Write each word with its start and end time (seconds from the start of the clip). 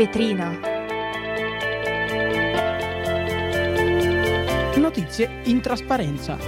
Vetrina. 0.00 0.58
Notizie 4.76 5.28
in 5.44 5.60
trasparenza. 5.60 6.38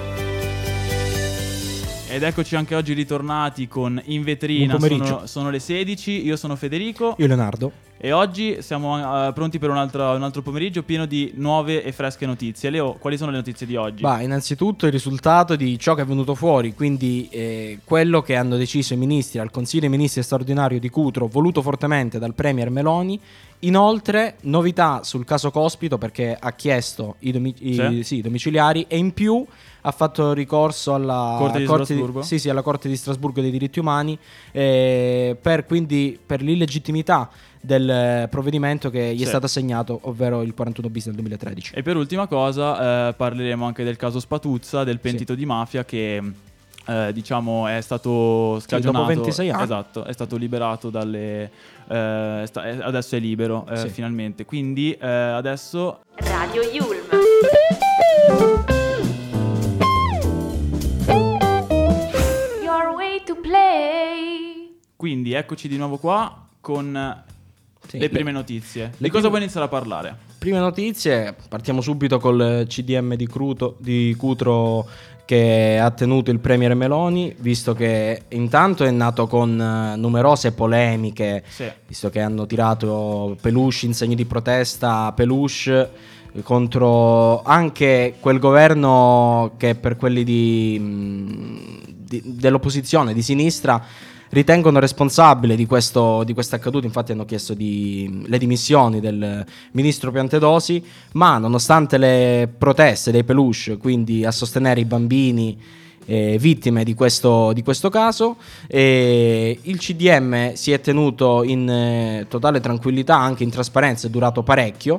Ed 2.09 2.23
eccoci 2.23 2.57
anche 2.57 2.75
oggi 2.75 2.95
ritornati 2.95 3.69
con 3.69 4.01
In 4.07 4.23
Vetrina. 4.23 4.79
Sono, 4.79 5.27
sono 5.27 5.51
le 5.51 5.59
16, 5.59 6.25
io 6.25 6.37
sono 6.37 6.57
Federico 6.57 7.15
Io 7.19 7.27
Leonardo. 7.27 7.73
E 8.05 8.11
oggi 8.11 8.61
siamo 8.63 9.29
eh, 9.29 9.33
pronti 9.33 9.61
per 9.61 9.71
un 9.71 9.77
altro, 9.77 10.11
un 10.11 10.25
altro 10.25 10.43
pomeriggio 10.43 10.83
pieno 10.83 11.07
di 11.07 11.31
nuove 11.37 11.85
e 11.85 11.93
fresche 11.93 12.27
notizie. 12.27 12.69
Leo, 12.69 12.95
quali 12.95 13.17
sono 13.17 13.31
le 13.31 13.37
notizie 13.37 13.65
di 13.65 13.77
oggi? 13.77 14.03
Bah, 14.03 14.21
innanzitutto 14.23 14.87
il 14.87 14.93
risultato 14.93 15.55
di 15.55 15.79
ciò 15.79 15.95
che 15.95 16.03
è 16.03 16.05
venuto 16.05 16.35
fuori, 16.35 16.75
quindi 16.75 17.29
eh, 17.31 17.79
quello 17.85 18.21
che 18.21 18.35
hanno 18.35 18.57
deciso 18.57 18.95
i 18.95 18.97
ministri 18.97 19.39
al 19.39 19.53
Consiglio 19.53 19.83
dei 19.83 19.91
Ministri 19.91 20.21
straordinario 20.25 20.81
di 20.81 20.89
Cutro, 20.91 21.29
voluto 21.29 21.63
fortemente 21.63 22.19
dal 22.19 22.35
Premier 22.35 22.71
Meloni. 22.71 23.21
Inoltre, 23.61 24.35
novità 24.41 25.05
sul 25.05 25.25
caso 25.25 25.53
Cospito 25.53 25.97
perché 25.97 26.37
ha 26.37 26.51
chiesto 26.55 27.15
i, 27.21 27.31
domi- 27.31 27.55
i- 27.61 27.75
Sì. 27.75 28.03
sì, 28.03 28.17
i 28.17 28.21
domiciliari 28.21 28.85
e 28.89 28.97
in 28.97 29.13
più 29.15 29.47
ha 29.83 29.93
fatto 29.93 30.33
ricorso 30.33 30.95
alla 30.95 31.37
Corte 31.39 31.59
di 31.59 31.67
Strasburgo? 31.67 32.23
sì, 32.23 32.41
sì, 32.41 32.49
alla 32.49 32.63
Corte 32.63 32.89
di 32.89 32.97
Strasburgo 32.97 33.41
dei 33.41 33.53
diritti 33.53 33.79
umani 33.79 34.19
eh, 34.51 35.37
per, 35.41 35.67
quindi, 35.67 36.19
per 36.25 36.43
l'illegittimità 36.43 37.31
del 37.65 37.89
eh, 37.89 38.27
provvedimento 38.29 38.91
che 38.91 39.15
gli 39.15 39.19
Sì. 39.19 39.25
è 39.25 39.27
stato 39.29 39.47
assegnato, 39.47 39.99
ovvero 40.03 40.43
il 40.43 40.53
41 40.53 40.89
bis 40.91 41.05
del 41.07 41.15
2013. 41.15 41.73
E 41.75 41.83
per 41.83 41.97
ultima 41.97 42.27
cosa 42.27 43.09
eh, 43.09 43.15
parleremo 43.15 43.65
anche 43.65 43.85
del 43.85 43.97
caso 43.97 44.19
Spatuzza, 44.21 44.85
del 44.85 44.99
pentito 44.99 45.35
di 45.35 45.47
mafia 45.47 45.85
che 45.85 46.21
eh, 46.85 47.11
diciamo 47.13 47.69
è 47.69 47.81
stato 47.81 48.59
scagionato. 48.61 49.07
26 49.07 49.51
anni. 49.51 49.63
Esatto, 49.63 50.05
è 50.05 50.13
stato 50.13 50.37
liberato 50.37 50.91
dalle... 50.91 51.51
eh, 51.89 52.43
sta- 52.47 52.65
eh, 52.69 52.79
adesso 52.83 53.15
è 53.15 53.21
libero 53.21 53.65
eh, 53.71 53.77
Sì. 53.77 53.89
finalmente. 53.91 54.45
Quindi 54.45 54.93
eh, 54.93 55.07
adesso 55.07 56.01
Radio 56.17 56.63
Yulm. 56.63 57.01
Your 62.63 62.95
way 62.97 63.23
to 63.25 63.37
play. 63.37 64.79
Quindi 64.97 65.33
eccoci 65.35 65.69
di 65.69 65.77
nuovo 65.77 65.99
qua 65.99 66.47
con 66.61 67.23
Sì, 67.89 67.99
le 67.99 68.09
prime 68.09 68.31
notizie. 68.33 68.85
di 68.91 68.95
le 68.99 69.09
cosa 69.09 69.11
prime- 69.11 69.29
vuoi 69.29 69.41
iniziare 69.43 69.67
a 69.67 69.69
parlare? 69.69 70.17
Prime 70.39 70.59
notizie, 70.59 71.35
partiamo 71.49 71.81
subito 71.81 72.19
col 72.19 72.65
CDM 72.69 73.15
di, 73.15 73.27
Cruto- 73.27 73.77
di 73.79 74.15
Cutro 74.19 74.89
che 75.25 75.79
ha 75.81 75.91
tenuto 75.93 76.31
il 76.31 76.41
Premier 76.41 76.75
Meloni, 76.75 77.35
visto 77.39 77.75
che 77.75 78.23
intanto 78.31 78.85
è 78.85 78.91
nato 78.91 79.27
con 79.29 79.59
eh, 79.61 79.97
numerose 79.97 80.53
polemiche, 80.53 81.45
Sì. 81.49 81.65
visto 81.87 82.11
che 82.11 82.21
hanno 82.21 82.45
tirato 82.47 83.37
Peluche 83.41 83.87
in 83.87 83.95
segno 83.95 84.15
di 84.17 84.25
protesta 84.25 85.05
a 85.07 85.13
Peluche 85.13 85.91
contro 86.43 87.43
anche 87.43 88.15
quel 88.19 88.39
governo 88.39 89.53
che 89.59 89.75
per 89.75 89.97
quelli 89.97 90.25
di, 90.25 90.79
mh, 90.79 91.93
di- 91.99 92.23
dell'opposizione, 92.25 93.13
di 93.15 93.23
sinistra, 93.23 93.83
ritengono 94.33 94.81
responsabile 94.81 95.57
di 95.57 95.67
questo, 95.67 96.25
di 96.25 96.33
questo 96.33 96.55
accaduto, 96.55 96.87
infatti 96.87 97.13
hanno 97.13 97.27
chiesto 97.27 97.53
di- 97.53 98.25
le 98.27 98.39
dimissioni 98.39 98.99
del 98.99 99.45
ministro 99.73 100.11
Piantedosi, 100.11 100.83
ma 101.13 101.37
nonostante 101.37 101.99
le 101.99 102.51
proteste 102.57 103.11
dei 103.11 103.25
Peluche, 103.25 103.77
quindi 103.77 104.25
a 104.25 104.31
sostenere 104.31 104.81
i 104.81 104.87
bambini 104.87 105.59
eh, 106.07 106.37
vittime 106.41 106.83
di 106.83 106.95
questo, 106.95 107.53
di 107.53 107.63
questo 107.63 107.91
caso, 107.91 108.37
eh, 108.69 109.59
il 109.63 109.79
CDM 109.79 110.55
si 110.55 110.73
è 110.73 110.81
tenuto 110.81 111.43
in 111.43 111.69
eh, 111.69 112.27
totale 112.29 112.61
tranquillità, 112.61 113.17
anche 113.17 113.45
in 113.45 113.51
trasparenza, 113.51 114.07
è 114.07 114.11
durato 114.11 114.43
parecchio, 114.43 114.99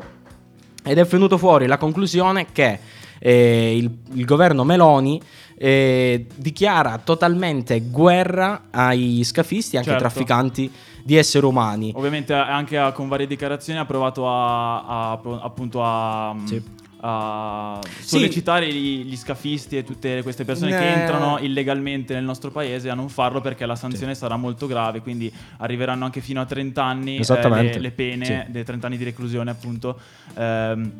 ed 0.84 0.98
è 0.98 1.04
venuto 1.06 1.38
fuori 1.40 1.66
la 1.66 1.78
conclusione 1.78 2.48
che 2.52 2.80
eh, 3.26 3.78
il, 3.78 3.90
il 4.16 4.26
governo 4.26 4.66
Meloni 4.66 5.22
eh, 5.56 6.26
dichiara 6.36 6.98
totalmente 6.98 7.80
guerra 7.80 8.64
ai 8.72 9.22
scafisti 9.24 9.76
e 9.76 9.78
anche 9.80 9.92
ai 9.92 9.98
Certo. 10.00 10.14
trafficanti 10.14 10.70
di 11.04 11.16
esseri 11.16 11.46
umani. 11.46 11.94
Ovviamente 11.96 12.34
anche 12.34 12.78
a- 12.78 12.92
con 12.92 13.08
varie 13.08 13.28
dichiarazioni 13.28 13.80
ha 13.80 13.86
provato 13.86 14.28
a, 14.28 15.12
a- 15.12 15.22
appunto 15.42 15.82
a, 15.84 16.36
Sì. 16.44 16.62
a 17.02 17.80
Sì. 18.00 18.08
sollecitare 18.08 18.68
gli, 18.74 19.04
gli 19.06 19.16
scafisti 19.16 19.78
e 19.78 19.84
tutte 19.84 20.22
queste 20.24 20.44
persone 20.44 20.72
che 20.72 20.86
Eh. 20.86 21.00
entrano 21.02 21.38
illegalmente 21.40 22.14
nel 22.14 22.24
nostro 22.26 22.52
paese 22.52 22.90
a 22.90 22.94
non 22.94 23.08
farlo 23.08 23.40
perché 23.40 23.66
la 23.66 23.76
sanzione 23.76 24.16
sarà 24.16 24.36
molto 24.36 24.68
grave, 24.68 25.00
quindi 25.02 25.32
arriveranno 25.60 26.04
anche 26.06 26.20
fino 26.20 26.42
a 26.42 26.46
30 26.46 26.84
anni 26.84 27.18
eh, 27.18 27.50
le, 27.50 27.80
le 27.80 27.92
pene, 27.92 28.26
Sì. 28.26 28.52
dei 28.52 28.64
30 28.66 28.88
anni 28.88 28.98
di 28.98 29.04
reclusione 29.06 29.50
appunto. 29.52 29.98
ehm, 30.36 30.92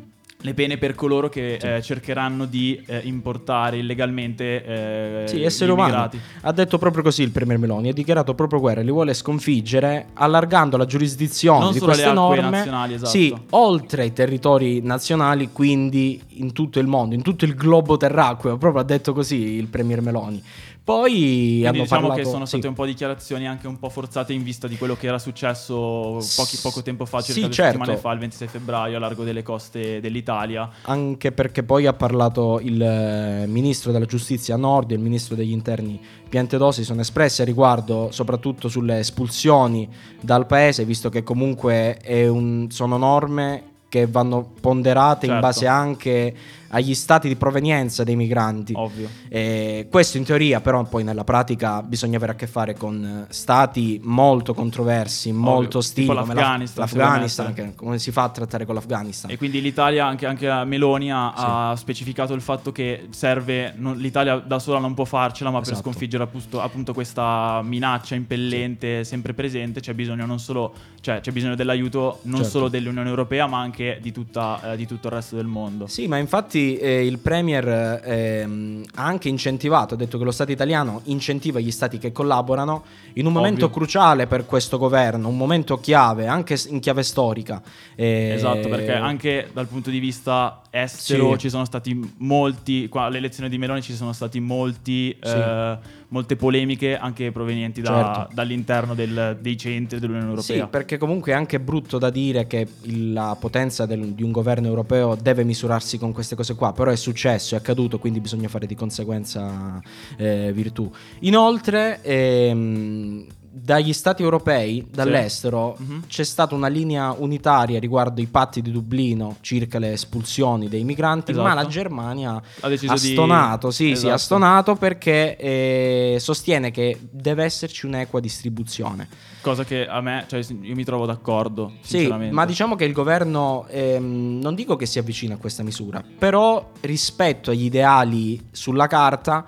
le 0.44 0.52
pene 0.52 0.76
per 0.76 0.94
coloro 0.94 1.30
che 1.30 1.56
Sì. 1.58 1.66
eh, 1.66 1.80
cercheranno 1.82 2.44
di 2.44 2.78
eh, 2.86 3.00
importare 3.04 3.78
illegalmente 3.78 4.64
eh, 4.64 5.24
Sì, 5.26 5.42
esseri 5.42 5.70
umani. 5.70 6.10
Ha 6.42 6.52
detto 6.52 6.76
proprio 6.76 7.02
così 7.02 7.22
il 7.22 7.30
Premier 7.30 7.58
Meloni, 7.58 7.88
ha 7.88 7.92
dichiarato 7.94 8.34
proprio 8.34 8.60
guerra, 8.60 8.82
li 8.82 8.90
vuole 8.90 9.14
sconfiggere 9.14 10.08
allargando 10.12 10.76
la 10.76 10.84
giurisdizione 10.84 11.60
Non 11.64 11.72
di 11.72 11.80
queste 11.80 12.12
norme 12.12 12.50
nazionali, 12.50 12.94
esatto. 12.94 13.10
sì, 13.10 13.34
oltre 13.50 14.04
i 14.04 14.12
territori 14.12 14.82
nazionali, 14.82 15.48
quindi 15.50 16.20
in 16.34 16.52
tutto 16.52 16.78
il 16.78 16.86
mondo, 16.86 17.14
in 17.14 17.22
tutto 17.22 17.46
il 17.46 17.54
globo 17.54 17.96
terracqueo, 17.96 18.58
proprio 18.58 18.82
ha 18.82 18.84
detto 18.84 19.14
così 19.14 19.36
il 19.54 19.68
Premier 19.68 20.02
Meloni. 20.02 20.42
Poi 20.84 21.10
Quindi 21.12 21.80
diciamo 21.80 21.86
parlato 21.86 22.14
che 22.20 22.24
sono 22.26 22.44
sì. 22.44 22.50
state 22.52 22.66
un 22.66 22.74
po' 22.74 22.84
dichiarazioni 22.84 23.48
anche 23.48 23.66
un 23.66 23.78
po' 23.78 23.88
forzate 23.88 24.34
in 24.34 24.42
vista 24.42 24.68
di 24.68 24.76
quello 24.76 24.94
che 24.96 25.06
era 25.06 25.18
successo 25.18 26.22
pochi- 26.36 26.58
poco 26.60 26.82
tempo 26.82 27.06
fa, 27.06 27.22
circa 27.22 27.32
Sì, 27.32 27.40
due 27.46 27.50
certo. 27.54 27.78
settimane 27.78 27.98
fa, 27.98 28.12
il 28.12 28.18
26 28.18 28.48
febbraio, 28.48 28.96
a 28.98 29.00
largo 29.00 29.24
delle 29.24 29.42
coste 29.42 30.00
dell'Italia. 30.00 30.68
Anche 30.82 31.32
perché 31.32 31.62
poi 31.62 31.86
ha 31.86 31.94
parlato 31.94 32.60
il 32.60 32.82
eh, 32.82 33.46
ministro 33.46 33.92
della 33.92 34.04
giustizia 34.04 34.56
Nordi 34.56 34.92
e 34.92 34.96
il 34.98 35.02
ministro 35.02 35.34
degli 35.34 35.52
interni 35.52 35.98
Piantedosi 36.28 36.80
si 36.80 36.86
sono 36.86 37.00
espressi 37.00 37.40
a 37.40 37.44
riguardo 37.46 38.08
soprattutto 38.10 38.68
sulle 38.68 38.98
espulsioni 38.98 39.88
dal 40.20 40.46
paese, 40.46 40.84
visto 40.84 41.08
che 41.08 41.22
comunque 41.22 41.96
è 41.96 42.26
un- 42.28 42.66
sono 42.70 42.98
norme 42.98 43.62
che 43.88 44.06
vanno 44.08 44.50
ponderate 44.60 45.26
in 45.26 45.32
Certo. 45.32 45.46
base 45.46 45.66
anche 45.68 46.34
agli 46.74 46.94
stati 46.94 47.28
di 47.28 47.36
provenienza 47.36 48.02
dei 48.04 48.16
migranti. 48.16 48.72
Ovvio. 48.76 49.08
Eh, 49.28 49.86
questo 49.90 50.16
in 50.16 50.24
teoria, 50.24 50.60
però 50.60 50.82
poi 50.84 51.04
nella 51.04 51.22
pratica 51.24 51.82
bisogna 51.82 52.16
avere 52.16 52.32
a 52.32 52.34
che 52.34 52.46
fare 52.48 52.74
con 52.74 53.26
eh, 53.28 53.32
stati 53.32 54.00
molto 54.02 54.54
controversi, 54.54 55.30
molto 55.32 55.78
ostili, 55.78 56.06
tipo 56.08 56.18
l'Afghanistan, 56.18 56.84
l'Afghanistan, 56.84 57.52
che- 57.54 57.72
come 57.76 57.98
si 57.98 58.10
fa 58.10 58.24
a 58.24 58.28
trattare 58.30 58.64
con 58.66 58.74
l'Afghanistan. 58.74 59.30
E 59.30 59.36
quindi 59.36 59.60
l'Italia, 59.60 60.04
anche, 60.06 60.26
anche 60.26 60.48
Meloni, 60.64 61.12
ha, 61.12 61.72
Sì. 61.74 61.80
specificato 61.80 62.34
il 62.34 62.40
fatto 62.40 62.72
che 62.72 63.06
serve, 63.10 63.72
non- 63.76 63.96
l'Italia 63.96 64.36
da 64.38 64.58
sola 64.58 64.78
non 64.80 64.94
può 64.94 65.04
farcela, 65.04 65.50
ma 65.50 65.60
per 65.60 65.68
Esatto. 65.72 65.82
sconfiggere 65.90 66.24
appunto, 66.24 66.60
appunto 66.60 66.92
questa 66.92 67.60
minaccia 67.62 68.14
impellente 68.16 69.04
sempre 69.04 69.32
presente 69.34 69.80
c'è 69.80 69.94
bisogno 69.94 70.26
non 70.26 70.38
solo, 70.40 70.72
cioè 71.00 71.20
c'è 71.20 71.30
bisogno 71.30 71.54
dell'aiuto 71.54 72.18
non 72.22 72.36
Certo. 72.36 72.50
solo 72.50 72.68
dell'Unione 72.68 73.08
Europea, 73.08 73.46
ma 73.46 73.60
anche 73.60 73.98
di, 74.02 74.10
tutta, 74.12 74.72
eh, 74.72 74.76
di 74.76 74.86
tutto 74.86 75.06
il 75.08 75.12
resto 75.14 75.36
del 75.36 75.46
mondo. 75.46 75.86
Sì, 75.86 76.06
ma 76.08 76.16
infatti 76.18 76.63
eh, 76.76 77.04
il 77.06 77.18
Premier 77.18 78.00
ehm, 78.04 78.82
ha 78.94 79.04
anche 79.04 79.28
incentivato, 79.28 79.94
ha 79.94 79.96
detto 79.96 80.18
che 80.18 80.24
lo 80.24 80.30
Stato 80.30 80.50
italiano 80.52 81.00
incentiva 81.04 81.60
gli 81.60 81.70
Stati 81.70 81.98
che 81.98 82.12
collaborano 82.12 82.82
in 83.14 83.26
un 83.26 83.32
Ovvio. 83.32 83.40
momento 83.40 83.70
cruciale 83.70 84.26
per 84.26 84.46
questo 84.46 84.78
governo, 84.78 85.28
un 85.28 85.36
momento 85.36 85.78
chiave, 85.78 86.26
anche 86.26 86.56
in 86.68 86.80
chiave 86.80 87.02
storica. 87.02 87.62
Eh, 87.94 88.32
Esatto, 88.34 88.68
perché 88.68 88.92
anche 88.92 89.48
dal 89.52 89.66
punto 89.66 89.90
di 89.90 89.98
vista 89.98 90.60
estero 90.76 91.32
Sì. 91.32 91.38
ci 91.38 91.50
sono 91.50 91.64
stati 91.64 91.98
molti, 92.18 92.88
qua 92.88 93.02
alle 93.04 93.18
elezioni 93.18 93.48
di 93.48 93.58
Meloni 93.58 93.80
ci 93.80 93.94
sono 93.94 94.12
stati 94.12 94.40
molti, 94.40 95.16
Sì. 95.20 95.30
eh, 95.36 95.78
molte 96.08 96.34
polemiche 96.36 96.96
anche 96.96 97.30
provenienti 97.30 97.80
da- 97.80 98.14
Certo. 98.14 98.34
dall'interno 98.34 98.94
del- 98.94 99.38
dei 99.40 99.56
centri 99.56 100.00
dell'Unione 100.00 100.28
Europea. 100.30 100.64
Sì, 100.64 100.68
perché 100.70 100.98
comunque 100.98 101.30
è 101.32 101.34
anche 101.36 101.60
brutto 101.60 101.98
da 101.98 102.10
dire 102.10 102.46
che 102.48 102.66
la 102.86 103.36
potenza 103.38 103.86
del- 103.86 104.14
di 104.14 104.22
un 104.24 104.32
governo 104.32 104.66
europeo 104.66 105.14
deve 105.14 105.44
misurarsi 105.44 105.96
con 105.96 106.12
queste 106.12 106.34
cose 106.34 106.54
qua, 106.56 106.72
però 106.72 106.90
è 106.90 106.96
successo, 106.96 107.54
è 107.54 107.58
accaduto, 107.58 107.98
quindi 107.98 108.20
bisogna 108.20 108.48
fare 108.48 108.66
di 108.66 108.74
conseguenza 108.74 109.80
eh, 110.16 110.52
virtù. 110.52 110.90
Inoltre, 111.20 112.00
ehm, 112.02 113.26
dagli 113.56 113.92
stati 113.92 114.22
europei, 114.22 114.84
dall'estero, 114.90 115.76
Mhm. 115.78 116.02
c'è 116.08 116.24
stata 116.24 116.56
una 116.56 116.66
linea 116.66 117.14
unitaria 117.16 117.78
riguardo 117.78 118.20
i 118.20 118.26
patti 118.26 118.60
di 118.60 118.72
Dublino 118.72 119.36
circa 119.42 119.78
le 119.78 119.92
espulsioni 119.92 120.68
dei 120.68 120.82
migranti, 120.82 121.32
ma 121.32 121.42
Esatto. 121.50 121.54
la 121.62 121.66
Germania 121.68 122.30
Ha 122.60 122.66
ha 122.66 122.68
di- 122.68 122.78
stonato, 122.98 123.70
sì, 123.70 123.84
sì, 123.86 123.90
ha 123.92 124.14
Esatto. 124.14 124.18
stonato 124.18 124.74
perché 124.74 125.36
eh, 125.36 126.16
sostiene 126.18 126.72
che 126.72 126.98
deve 127.10 127.44
esserci 127.44 127.86
un'equa 127.86 128.18
distribuzione. 128.18 129.06
Cosa 129.40 129.62
che 129.64 129.86
a 129.86 130.00
me, 130.00 130.24
cioè 130.26 130.42
io 130.62 130.74
mi 130.74 130.84
trovo 130.84 131.06
d'accordo, 131.06 131.74
Sì, 131.82 132.08
ma 132.08 132.44
diciamo 132.46 132.74
che 132.76 132.84
il 132.86 132.92
governo 132.92 133.66
ehm, 133.68 134.40
non 134.40 134.54
dico 134.54 134.74
che 134.74 134.86
si 134.86 134.98
avvicina 134.98 135.34
a 135.34 135.36
questa 135.36 135.62
misura, 135.62 136.02
però 136.18 136.70
rispetto 136.80 137.50
agli 137.50 137.64
ideali 137.66 138.48
sulla 138.50 138.86
carta 138.86 139.44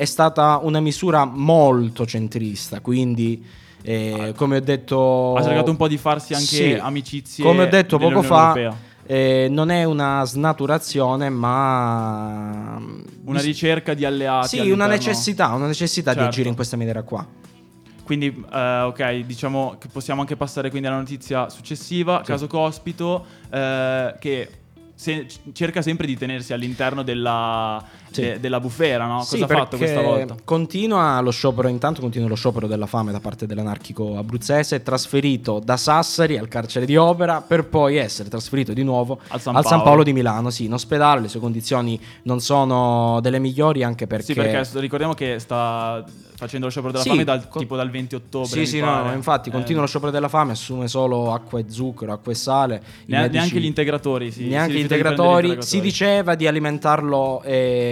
è 0.00 0.06
stata 0.06 0.58
una 0.62 0.80
misura 0.80 1.26
molto 1.26 2.06
centrista, 2.06 2.80
quindi 2.80 3.44
Eh, 3.82 4.34
come 4.36 4.58
ho 4.58 4.60
detto... 4.60 5.34
Ha 5.36 5.42
cercato 5.42 5.70
un 5.70 5.76
po' 5.78 5.88
di 5.88 5.96
farsi 5.96 6.34
anche 6.34 6.44
Sì. 6.46 6.72
amicizie. 6.74 7.42
Come 7.42 7.62
ho 7.62 7.66
detto 7.66 7.96
poco 7.96 8.20
fa, 8.20 8.74
eh, 9.06 9.48
non 9.50 9.70
è 9.70 9.84
una 9.84 10.22
snaturazione, 10.26 11.30
ma... 11.30 12.78
Una 13.24 13.40
ricerca 13.40 13.94
di 13.94 14.04
alleati. 14.04 14.48
Sì, 14.48 14.56
una 14.58 14.84
all'interno- 14.84 14.94
necessità, 14.96 15.48
una 15.54 15.66
necessità 15.66 16.10
di 16.10 16.16
Certo. 16.18 16.30
agire 16.30 16.48
in 16.50 16.54
questa 16.56 16.76
maniera 16.76 17.02
qua. 17.02 17.26
Quindi, 18.04 18.44
eh, 18.52 18.80
ok, 18.82 19.10
diciamo 19.20 19.76
che 19.78 19.88
possiamo 19.88 20.20
anche 20.20 20.36
passare 20.36 20.68
quindi 20.68 20.88
alla 20.88 20.98
notizia 20.98 21.48
successiva. 21.48 22.18
Sì. 22.22 22.32
Caso 22.32 22.46
Cospito, 22.48 23.24
eh, 23.50 24.14
che 24.18 24.48
se- 24.94 25.26
cerca 25.54 25.80
sempre 25.80 26.06
di 26.06 26.18
tenersi 26.18 26.52
all'interno 26.52 27.02
della, 27.02 27.82
Sì. 28.10 28.20
de- 28.22 28.40
della 28.40 28.60
bufera, 28.60 29.06
no? 29.06 29.22
Sì, 29.22 29.38
Cosa 29.38 29.44
ha 29.44 29.56
fatto 29.58 29.76
questa 29.76 30.00
volta? 30.00 30.36
Continua 30.44 31.20
lo 31.20 31.30
sciopero, 31.30 31.68
intanto 31.68 32.00
continua 32.00 32.28
lo 32.28 32.34
sciopero 32.34 32.66
della 32.66 32.86
fame 32.86 33.12
da 33.12 33.20
parte 33.20 33.46
dell'anarchico 33.46 34.16
abruzzese, 34.16 34.82
trasferito 34.82 35.60
da 35.64 35.76
Sassari 35.76 36.36
al 36.38 36.48
carcere 36.48 36.86
di 36.86 36.96
Opera 36.96 37.40
per 37.40 37.66
poi 37.66 37.96
essere 37.96 38.28
trasferito 38.28 38.72
di 38.72 38.82
nuovo 38.82 39.18
Al 39.28 39.40
San 39.40 39.54
San 39.54 39.62
Paolo. 39.62 39.82
Paolo 39.82 40.02
di 40.02 40.12
Milano, 40.12 40.50
sì, 40.50 40.64
in 40.64 40.72
ospedale, 40.72 41.20
le 41.20 41.28
sue 41.28 41.40
condizioni 41.40 42.00
non 42.22 42.40
sono 42.40 43.18
delle 43.20 43.38
migliori 43.38 43.82
anche 43.82 44.06
perché... 44.06 44.24
Sì, 44.24 44.34
perché 44.34 44.68
ricordiamo 44.80 45.14
che 45.14 45.38
sta 45.38 46.04
facendo 46.36 46.66
lo 46.66 46.70
sciopero 46.72 46.92
della 46.92 47.04
Sì, 47.04 47.10
fame 47.10 47.24
dal, 47.24 47.48
co- 47.48 47.58
tipo 47.58 47.76
dal 47.76 47.90
20 47.90 48.14
ottobre. 48.14 48.48
Sì, 48.48 48.64
sì, 48.64 48.80
pare. 48.80 49.08
no, 49.10 49.14
infatti 49.14 49.50
Eh, 49.50 49.52
continua 49.52 49.82
lo 49.82 49.86
sciopero 49.86 50.10
della 50.10 50.28
fame, 50.28 50.52
assume 50.52 50.88
solo 50.88 51.32
acqua 51.34 51.58
e 51.58 51.64
zucchero, 51.68 52.12
acqua 52.14 52.32
e 52.32 52.34
sale. 52.34 52.82
i 53.06 53.10
nea- 53.10 53.20
medici- 53.20 53.36
Neanche 53.36 53.60
gli 53.60 53.64
integratori. 53.66 54.30
Sì, 54.32 54.46
neanche 54.48 54.72
gli 54.74 54.78
integratori. 54.78 55.56
Si 55.60 55.80
diceva 55.82 56.34
di 56.34 56.46
alimentarlo 56.46 57.42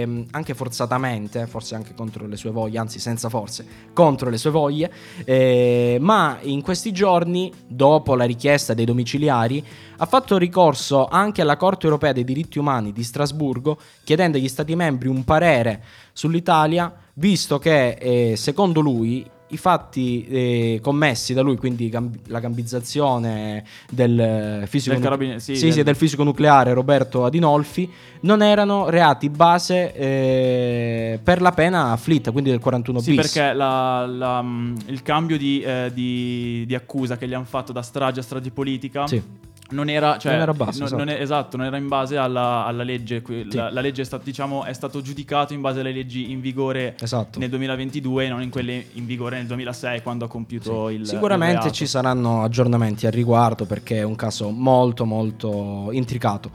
ehm, 0.09 0.25
anche 0.31 0.53
forzatamente, 0.53 1.47
forse 1.47 1.75
anche 1.75 1.93
contro 1.93 2.27
le 2.27 2.35
sue 2.35 2.51
voglie, 2.51 2.79
anzi 2.79 2.99
senza 2.99 3.29
forze, 3.29 3.65
contro 3.93 4.29
le 4.29 4.37
sue 4.37 4.49
voglie. 4.49 4.91
eh, 5.23 5.97
ma 6.01 6.37
in 6.41 6.61
questi 6.61 6.91
giorni, 6.91 7.51
dopo 7.67 8.15
la 8.15 8.25
richiesta 8.25 8.73
dei 8.73 8.85
domiciliari, 8.85 9.63
ha 9.97 10.05
fatto 10.05 10.37
ricorso 10.37 11.07
anche 11.07 11.41
alla 11.41 11.57
Corte 11.57 11.85
europea 11.85 12.13
dei 12.13 12.23
diritti 12.23 12.59
umani 12.59 12.91
di 12.91 13.03
Strasburgo, 13.03 13.77
chiedendo 14.03 14.37
agli 14.37 14.47
Stati 14.47 14.75
membri 14.75 15.07
un 15.07 15.23
parere 15.23 15.83
sull'Italia, 16.13 16.93
visto 17.15 17.59
che 17.59 17.89
eh, 17.89 18.35
secondo 18.35 18.79
lui 18.79 19.29
i 19.49 19.57
fatti 19.57 20.25
eh, 20.27 20.79
commessi 20.81 21.33
da 21.33 21.41
lui, 21.41 21.57
quindi 21.57 21.89
gam- 21.89 22.13
la 22.27 22.39
gambizzazione 22.39 23.63
del 23.89 24.63
fisico, 24.67 24.93
Del 24.93 25.03
carabiniere- 25.03 25.39
sì, 25.39 25.55
sì, 25.55 25.63
del- 25.65 25.73
sì, 25.73 25.83
del 25.83 25.95
fisico 25.95 26.23
nucleare 26.23 26.73
Roberto 26.73 27.25
Adinolfi, 27.25 27.89
non 28.21 28.41
erano 28.41 28.89
reati 28.89 29.29
base 29.29 29.93
eh, 29.93 31.19
per 31.23 31.41
la 31.41 31.51
pena 31.51 31.91
afflitta, 31.91 32.31
quindi 32.31 32.49
del 32.49 32.59
41 32.59 32.99
Sì, 32.99 33.15
bis. 33.15 33.31
perché 33.31 33.53
la- 33.53 34.05
la- 34.05 34.41
mm, 34.41 34.75
il 34.87 35.01
cambio 35.01 35.37
di, 35.37 35.61
eh, 35.61 35.91
di- 35.93 36.63
di 36.67 36.75
accusa 36.75 37.17
che 37.17 37.27
gli 37.27 37.33
hanno 37.33 37.45
fatto 37.45 37.71
da 37.71 37.81
strage 37.81 38.19
a 38.19 38.23
strage 38.23 38.51
politica 38.51 39.07
Sì. 39.07 39.21
Non 39.71 39.89
era, 39.89 40.17
cioè, 40.17 40.33
Non 40.33 40.41
era 40.41 40.53
basso, 40.53 40.77
non- 40.79 40.87
esatto. 40.87 41.03
non 41.03 41.13
è- 41.13 41.21
esatto, 41.21 41.57
non 41.57 41.65
era 41.65 41.77
in 41.77 41.87
base 41.87 42.17
alla, 42.17 42.65
alla 42.65 42.83
legge. 42.83 43.21
qui- 43.21 43.45
Sì. 43.49 43.55
La, 43.57 43.69
la 43.71 43.81
legge 43.81 44.01
è, 44.01 44.05
sta- 44.05 44.19
diciamo, 44.23 44.63
è 44.63 44.73
stato 44.73 45.01
giudicato 45.01 45.53
in 45.53 45.61
base 45.61 45.79
alle 45.81 45.91
leggi 45.91 46.31
in 46.31 46.41
vigore 46.41 46.95
Esatto. 46.99 47.39
nel 47.39 47.49
2022 47.49 48.25
e 48.25 48.29
non 48.29 48.41
in 48.41 48.49
quelle 48.49 48.85
in 48.93 49.05
vigore 49.05 49.37
nel 49.37 49.45
2006 49.47 50.01
quando 50.01 50.25
ha 50.25 50.27
compiuto 50.27 50.89
il 50.89 51.05
Sicuramente 51.05 51.67
il 51.67 51.73
ci 51.73 51.85
saranno 51.85 52.43
aggiornamenti 52.43 53.05
al 53.05 53.11
riguardo 53.11 53.65
perché 53.65 53.97
è 53.97 54.03
un 54.03 54.15
caso 54.15 54.49
molto 54.49 55.05
molto 55.05 55.89
intricato. 55.91 56.49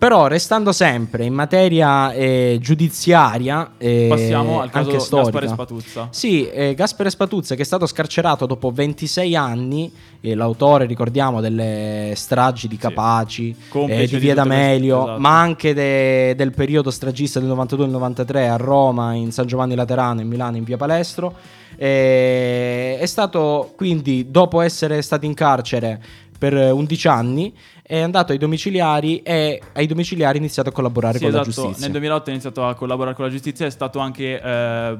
Però 0.00 0.28
restando 0.28 0.72
sempre 0.72 1.26
in 1.26 1.34
materia 1.34 2.10
eh, 2.12 2.56
giudiziaria 2.58 3.72
e 3.76 4.06
Passiamo 4.08 4.62
al 4.62 4.70
caso. 4.70 4.90
Gaspare 4.90 5.46
Spatuzza. 5.46 6.08
Sì, 6.08 6.48
eh, 6.48 6.72
Gaspare 6.72 7.10
Spatuzza 7.10 7.54
che 7.54 7.60
è 7.60 7.64
stato 7.66 7.84
scarcerato 7.84 8.46
dopo 8.46 8.70
26 8.70 9.36
anni, 9.36 9.92
eh, 10.22 10.34
l'autore 10.34 10.86
ricordiamo 10.86 11.42
delle 11.42 12.14
stragi 12.16 12.66
di 12.66 12.78
Capaci, 12.78 13.54
Complice 13.68 14.00
eh, 14.00 14.06
di 14.06 14.14
di 14.14 14.18
Via 14.20 14.32
D'Amelio, 14.32 15.02
esatto. 15.02 15.20
ma 15.20 15.38
anche 15.38 15.74
de- 15.74 16.34
del 16.34 16.52
periodo 16.52 16.90
stragista 16.90 17.38
del 17.38 17.50
92-93 17.50 18.48
a 18.48 18.56
Roma, 18.56 19.12
in 19.12 19.32
San 19.32 19.46
Giovanni 19.46 19.74
Laterano, 19.74 20.22
in 20.22 20.28
Milano, 20.28 20.56
in 20.56 20.64
Via 20.64 20.78
Palestro. 20.78 21.34
Eh, 21.76 22.96
è 22.98 23.06
stato 23.06 23.74
quindi, 23.76 24.30
dopo 24.30 24.62
essere 24.62 25.02
stato 25.02 25.26
in 25.26 25.34
carcere 25.34 26.00
per 26.38 26.54
11 26.54 27.08
anni, 27.08 27.52
è 27.90 27.98
andato 28.00 28.30
ai 28.30 28.38
domiciliari 28.38 29.20
e 29.22 29.60
ai 29.72 29.86
domiciliari 29.88 30.36
ha 30.36 30.40
iniziato 30.40 30.68
a 30.68 30.72
collaborare 30.72 31.18
Sì, 31.18 31.24
con 31.24 31.32
la 31.32 31.40
esatto. 31.40 31.60
giustizia. 31.62 31.82
Nel 31.82 31.90
2008 31.90 32.28
ha 32.28 32.32
iniziato 32.32 32.64
a 32.64 32.74
collaborare 32.74 33.16
con 33.16 33.24
la 33.24 33.30
giustizia, 33.32 33.66
è 33.66 33.70
stato 33.70 33.98
anche 33.98 34.40
eh, 34.40 34.96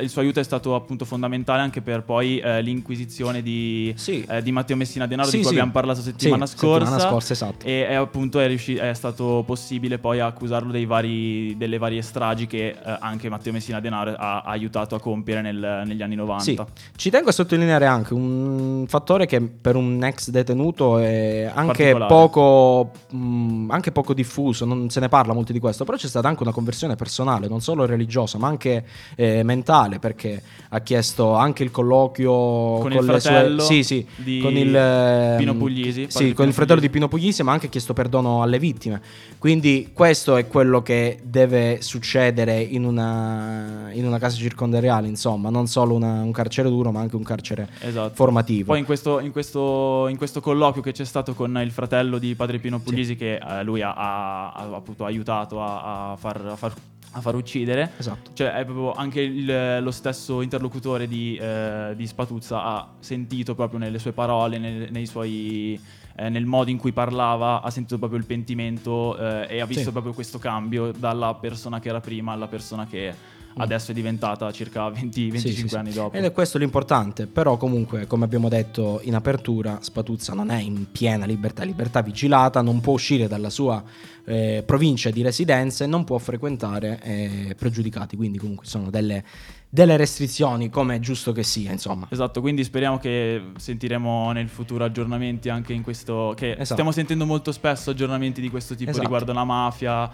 il 0.00 0.08
suo 0.08 0.22
aiuto 0.22 0.40
è 0.40 0.42
stato 0.42 0.74
appunto 0.74 1.04
fondamentale 1.04 1.60
anche 1.60 1.82
per 1.82 2.04
poi 2.04 2.38
eh, 2.38 2.62
l'inquisizione 2.62 3.42
di, 3.42 3.92
Sì. 3.96 4.24
eh, 4.26 4.40
di 4.40 4.50
Matteo 4.50 4.76
Messina 4.76 5.06
Denaro 5.06 5.28
Sì, 5.28 5.36
di 5.36 5.42
cui 5.42 5.48
sì. 5.52 5.54
abbiamo 5.56 5.72
parlato 5.72 6.00
settimana 6.00 6.46
scorsa. 6.46 6.84
settimana 6.86 7.10
scorsa, 7.10 7.32
esatto. 7.34 7.66
E, 7.66 7.86
e 7.90 7.94
appunto 7.94 8.40
è, 8.40 8.46
riusci- 8.46 8.76
è 8.76 8.94
stato 8.94 9.42
possibile 9.46 9.98
poi 9.98 10.20
accusarlo 10.20 10.72
dei 10.72 10.86
vari- 10.86 11.54
delle 11.58 11.76
varie 11.76 12.00
stragi 12.00 12.46
che 12.46 12.68
eh, 12.68 12.76
anche 13.00 13.28
Matteo 13.28 13.52
Messina 13.52 13.78
Denaro 13.78 14.14
ha, 14.16 14.40
ha 14.40 14.50
aiutato 14.50 14.94
a 14.94 15.00
compiere 15.00 15.42
nel- 15.42 15.82
negli 15.84 16.00
anni 16.00 16.14
90. 16.14 16.42
Sì, 16.44 16.58
ci 16.96 17.10
tengo 17.10 17.28
a 17.28 17.32
sottolineare 17.32 17.84
anche 17.84 18.14
un 18.14 18.86
fattore 18.88 19.26
che 19.26 19.38
per 19.42 19.76
un 19.76 20.02
ex 20.02 20.30
detenuto 20.30 20.96
è 20.98 21.50
anche 21.54 21.82
Particolare. 21.92 22.20
Poco, 22.28 22.90
mh, 23.10 23.70
anche 23.70 23.92
poco 23.92 24.14
diffuso, 24.14 24.64
non 24.64 24.90
se 24.90 25.00
ne 25.00 25.08
parla 25.08 25.32
molto 25.32 25.52
di 25.52 25.58
questo, 25.58 25.84
però 25.84 25.96
c'è 25.96 26.06
stata 26.08 26.28
anche 26.28 26.42
una 26.42 26.52
conversione 26.52 26.94
personale, 26.96 27.48
non 27.48 27.60
solo 27.60 27.84
religiosa, 27.84 28.38
ma 28.38 28.48
anche 28.48 28.84
eh, 29.16 29.42
mentale, 29.42 29.98
perché 29.98 30.42
ha 30.70 30.80
chiesto 30.80 31.34
anche 31.34 31.62
il 31.62 31.70
colloquio 31.70 32.30
Con 32.78 32.92
il 32.92 33.04
le 33.04 33.20
fratello 33.20 33.62
sue... 33.62 33.74
Sì, 33.74 33.82
sì, 33.82 34.06
di 34.16 34.38
con 34.40 34.56
il... 34.56 34.74
ehm, 34.74 35.36
Pino 35.38 35.54
Puglisi, 35.56 36.06
Sì, 36.08 36.32
con 36.32 36.46
il 36.46 36.52
fratello 36.52 36.80
Puglisi. 36.80 36.80
di 36.80 36.88
Pino 36.90 37.08
Puglisi, 37.08 37.42
ma 37.42 37.50
ha 37.50 37.54
anche 37.54 37.68
chiesto 37.68 37.92
perdono 37.92 38.42
alle 38.42 38.58
vittime. 38.58 39.00
Quindi 39.38 39.90
questo 39.92 40.36
è 40.36 40.46
quello 40.46 40.82
che 40.82 41.18
deve 41.22 41.78
succedere 41.82 42.60
in 42.60 42.84
una, 42.84 43.88
in 43.92 44.06
una 44.06 44.18
casa 44.18 44.36
circondariale, 44.36 45.08
insomma, 45.08 45.50
non 45.50 45.66
solo 45.66 45.94
una- 45.94 46.22
un 46.22 46.32
carcere 46.32 46.68
duro, 46.68 46.90
ma 46.92 47.00
anche 47.00 47.16
un 47.16 47.22
carcere 47.24 47.68
Esatto. 47.80 48.14
formativo. 48.14 48.66
Poi 48.66 48.78
in 48.78 48.84
questo, 48.84 49.18
in, 49.20 49.32
questo, 49.32 50.06
in 50.08 50.16
questo 50.16 50.40
colloquio 50.40 50.82
che 50.82 50.92
c'è 50.92 51.04
stato 51.04 51.34
con 51.34 51.58
il 51.62 51.70
fratello 51.70 52.11
di 52.18 52.34
Padre 52.34 52.58
Pino 52.58 52.78
Puglisi, 52.80 53.16
che 53.16 53.36
eh, 53.36 53.62
lui 53.62 53.82
ha, 53.82 53.92
ha- 53.94 54.52
ha 54.52 54.74
appunto 54.76 55.04
aiutato 55.04 55.62
a, 55.62 56.12
a 56.12 56.16
far, 56.16 56.44
a 56.46 56.56
far- 56.56 56.76
a 57.14 57.20
far 57.20 57.34
uccidere, 57.34 57.90
Esatto. 57.98 58.30
cioè 58.32 58.52
è 58.54 58.64
proprio 58.64 58.92
anche 58.94 59.20
il- 59.20 59.78
lo 59.82 59.90
stesso 59.90 60.40
interlocutore 60.40 61.06
di, 61.06 61.36
eh, 61.36 61.92
di 61.94 62.06
Spatuzza 62.06 62.62
ha 62.62 62.88
sentito 63.00 63.54
proprio 63.54 63.78
nelle 63.78 63.98
sue 63.98 64.12
parole, 64.12 64.56
nel, 64.56 64.88
nei 64.90 65.04
suoi, 65.04 65.78
eh, 66.16 66.28
nel 66.30 66.46
modo 66.46 66.70
in 66.70 66.78
cui 66.78 66.92
parlava, 66.92 67.60
ha 67.60 67.68
sentito 67.70 67.98
proprio 67.98 68.18
il 68.18 68.24
pentimento 68.24 69.18
eh, 69.18 69.46
e 69.56 69.60
ha 69.60 69.66
visto 69.66 69.84
Sì. 69.84 69.90
proprio 69.90 70.14
questo 70.14 70.38
cambio 70.38 70.90
dalla 70.90 71.34
persona 71.34 71.80
che 71.80 71.90
era 71.90 72.00
prima 72.00 72.32
alla 72.32 72.46
persona 72.48 72.86
che 72.86 73.12
adesso 73.56 73.90
è 73.90 73.94
diventata 73.94 74.50
circa 74.52 74.88
20-25 74.88 75.30
Mm. 75.32 75.36
Sì, 75.36 75.52
sì, 75.52 75.68
sì. 75.68 75.74
anni 75.76 75.92
dopo. 75.92 76.16
Ed 76.16 76.24
è 76.24 76.32
questo 76.32 76.58
l'importante, 76.58 77.26
però 77.26 77.56
comunque, 77.56 78.06
come 78.06 78.24
abbiamo 78.24 78.48
detto 78.48 79.00
in 79.04 79.14
apertura, 79.14 79.78
Spatuzza 79.80 80.32
non 80.34 80.50
è 80.50 80.60
in 80.60 80.86
piena 80.90 81.24
libertà, 81.26 81.64
libertà 81.64 82.02
vigilata, 82.02 82.60
non 82.62 82.80
può 82.80 82.94
uscire 82.94 83.28
dalla 83.28 83.50
sua 83.50 83.82
eh, 84.24 84.62
provincia 84.64 85.10
di 85.10 85.22
residenza 85.22 85.84
e 85.84 85.86
non 85.86 86.04
può 86.04 86.18
frequentare 86.18 87.00
eh, 87.02 87.54
pregiudicati, 87.58 88.16
quindi 88.16 88.38
comunque 88.38 88.66
sono 88.66 88.88
delle, 88.90 89.24
delle 89.68 89.96
restrizioni 89.96 90.68
come 90.70 90.96
è 90.96 90.98
giusto 91.00 91.32
che 91.32 91.42
sia, 91.42 91.72
insomma. 91.72 92.06
Esatto, 92.10 92.40
quindi 92.40 92.62
speriamo 92.64 92.98
che 92.98 93.42
sentiremo 93.56 94.30
nel 94.32 94.48
futuro 94.48 94.84
aggiornamenti 94.84 95.48
anche 95.48 95.72
in 95.72 95.82
questo. 95.82 96.34
Che 96.36 96.52
Esatto. 96.52 96.64
stiamo 96.64 96.92
sentendo 96.92 97.26
molto 97.26 97.52
spesso 97.52 97.90
aggiornamenti 97.90 98.40
di 98.40 98.48
questo 98.50 98.74
tipo 98.74 98.90
Esatto. 98.90 99.04
riguardo 99.04 99.32
la 99.32 99.44
mafia, 99.44 100.10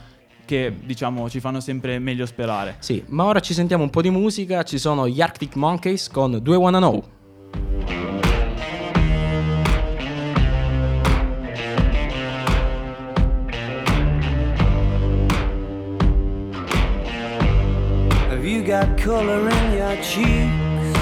che 0.49 0.75
diciamo 0.83 1.29
ci 1.29 1.41
fanno 1.41 1.61
sempre 1.61 1.99
meglio 1.99 2.25
sperare. 2.25 2.77
Sì, 2.79 3.05
ma 3.09 3.25
ora 3.25 3.41
ci 3.41 3.53
sentiamo 3.53 3.83
un 3.83 3.91
po' 3.91 4.01
di 4.01 4.09
musica, 4.09 4.63
ci 4.63 4.79
sono 4.79 5.07
gli 5.07 5.21
Arctic 5.21 5.57
Monkeys 5.57 6.09
con 6.09 6.39
Do 6.43 6.55
I 6.55 6.57
Wanna 6.57 6.79
Know. 6.79 7.05
Have 18.31 18.47
you 18.47 18.63
got 18.63 18.97
color 18.97 19.51
in 19.51 19.73
your 19.77 19.97
cheeks? 20.01 20.97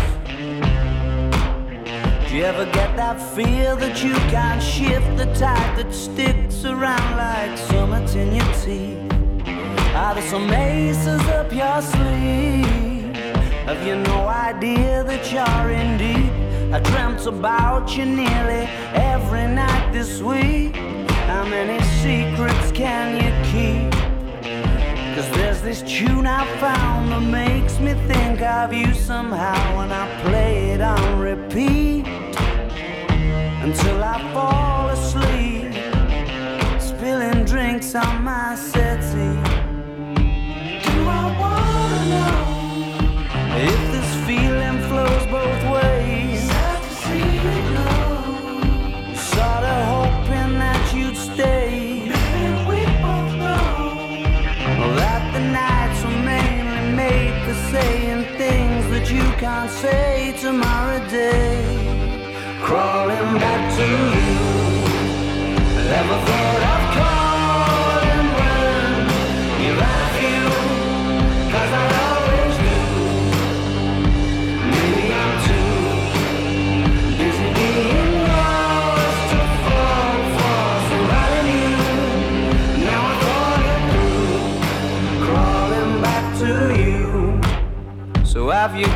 Do 2.29 2.35
you 2.35 2.43
ever 2.43 2.65
get 2.73 2.97
that 2.97 3.21
feel 3.37 3.77
that 3.77 4.03
you 4.03 4.15
can't 4.29 4.61
shift 4.61 5.17
the 5.17 5.27
tide 5.39 5.77
that 5.77 5.95
sticks 5.95 6.65
around 6.65 7.17
like 7.17 7.57
summits 7.57 8.15
in 8.17 8.35
your 8.35 8.53
teeth? 8.65 9.16
Are 9.97 10.15
there 10.15 10.29
some 10.29 10.53
aces 10.53 11.23
up 11.29 11.51
your 11.51 11.81
sleeve? 11.81 13.17
Have 13.65 13.83
you 13.87 13.97
no 13.97 14.29
idea 14.29 15.03
that 15.03 15.33
you're 15.33 15.71
in 15.71 15.97
deep? 15.97 16.31
I 16.75 16.81
dreamt 16.81 17.25
about 17.25 17.97
you 17.97 18.05
nearly 18.05 18.69
every 18.93 19.47
night 19.49 19.93
this 19.95 20.21
week. 20.21 20.77
How 21.31 21.47
many 21.47 21.83
secrets 22.03 22.73
can 22.73 23.17
you 23.23 23.33
keep? 23.51 23.91
Cause 25.17 25.31
there's 25.31 25.63
this 25.63 25.81
tune 25.81 26.27
I 26.27 26.45
found 26.61 27.11
that 27.13 27.23
makes 27.23 27.81
me 27.81 27.95
think 28.07 28.43
of 28.43 28.75
you 28.75 28.93
somehow, 28.93 29.81
and 29.81 29.95
I 29.95 30.23
play 30.25 30.73
it 30.73 30.83
on 30.83 31.19
repeat 31.19 32.07
until 33.65 34.05
I 34.05 34.21
fall 34.35 34.91
asleep, 34.91 35.73
spilling 36.83 37.47
drinks 37.47 37.95
on 37.95 38.23
my 38.23 38.57
settee. 38.57 39.56
Can't 59.39 59.71
say 59.71 60.35
tomorrow 60.41 60.99
day. 61.09 61.65
Crawling 62.63 63.39
back 63.39 63.77
to 63.77 63.87
you. 64.15 64.37
Never 65.91 66.36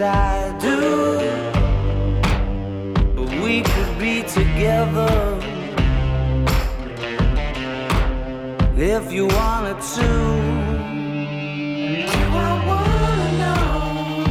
I 0.00 0.56
do. 0.60 1.18
But 3.16 3.28
we 3.42 3.62
could 3.62 3.98
be 3.98 4.22
together 4.22 5.40
if 8.76 9.12
you 9.12 9.26
wanted 9.26 9.80
to. 9.96 10.08
Do 12.06 12.24
I 12.30 12.52
wanna 12.68 13.28
know 13.42 14.24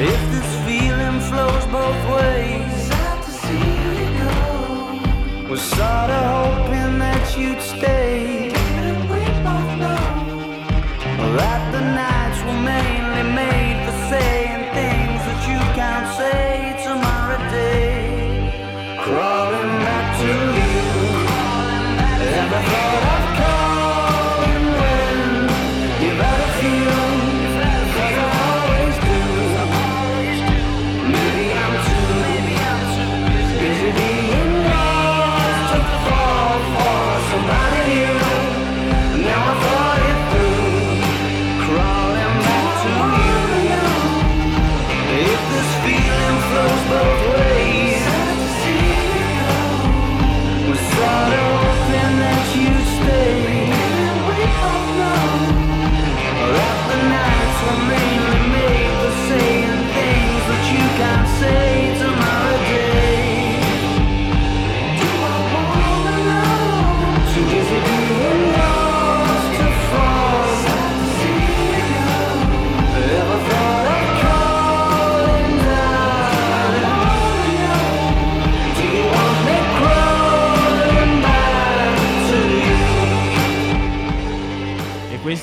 if 0.00 0.20
this 0.32 0.50
feeling 0.66 1.20
flows 1.28 1.66
both 1.66 2.02
ways? 2.16 2.72
Sad 2.88 3.22
to 3.22 3.30
see 3.30 3.68
you 3.98 4.06
go. 4.22 5.50
Was 5.50 5.60
sorta 5.60 6.20
hoping 6.36 6.98
that 7.00 7.36
you'd 7.36 7.60
stay. 7.60 8.48
Didn't 8.48 9.02
we 9.10 9.20
both 9.44 9.72
know 9.82 10.06
that 11.36 11.62
the 11.70 11.80
nights 11.80 12.40
were 12.46 12.62
mainly 12.62 13.24
made 13.34 13.78
for 13.84 13.96
saying 14.08 14.41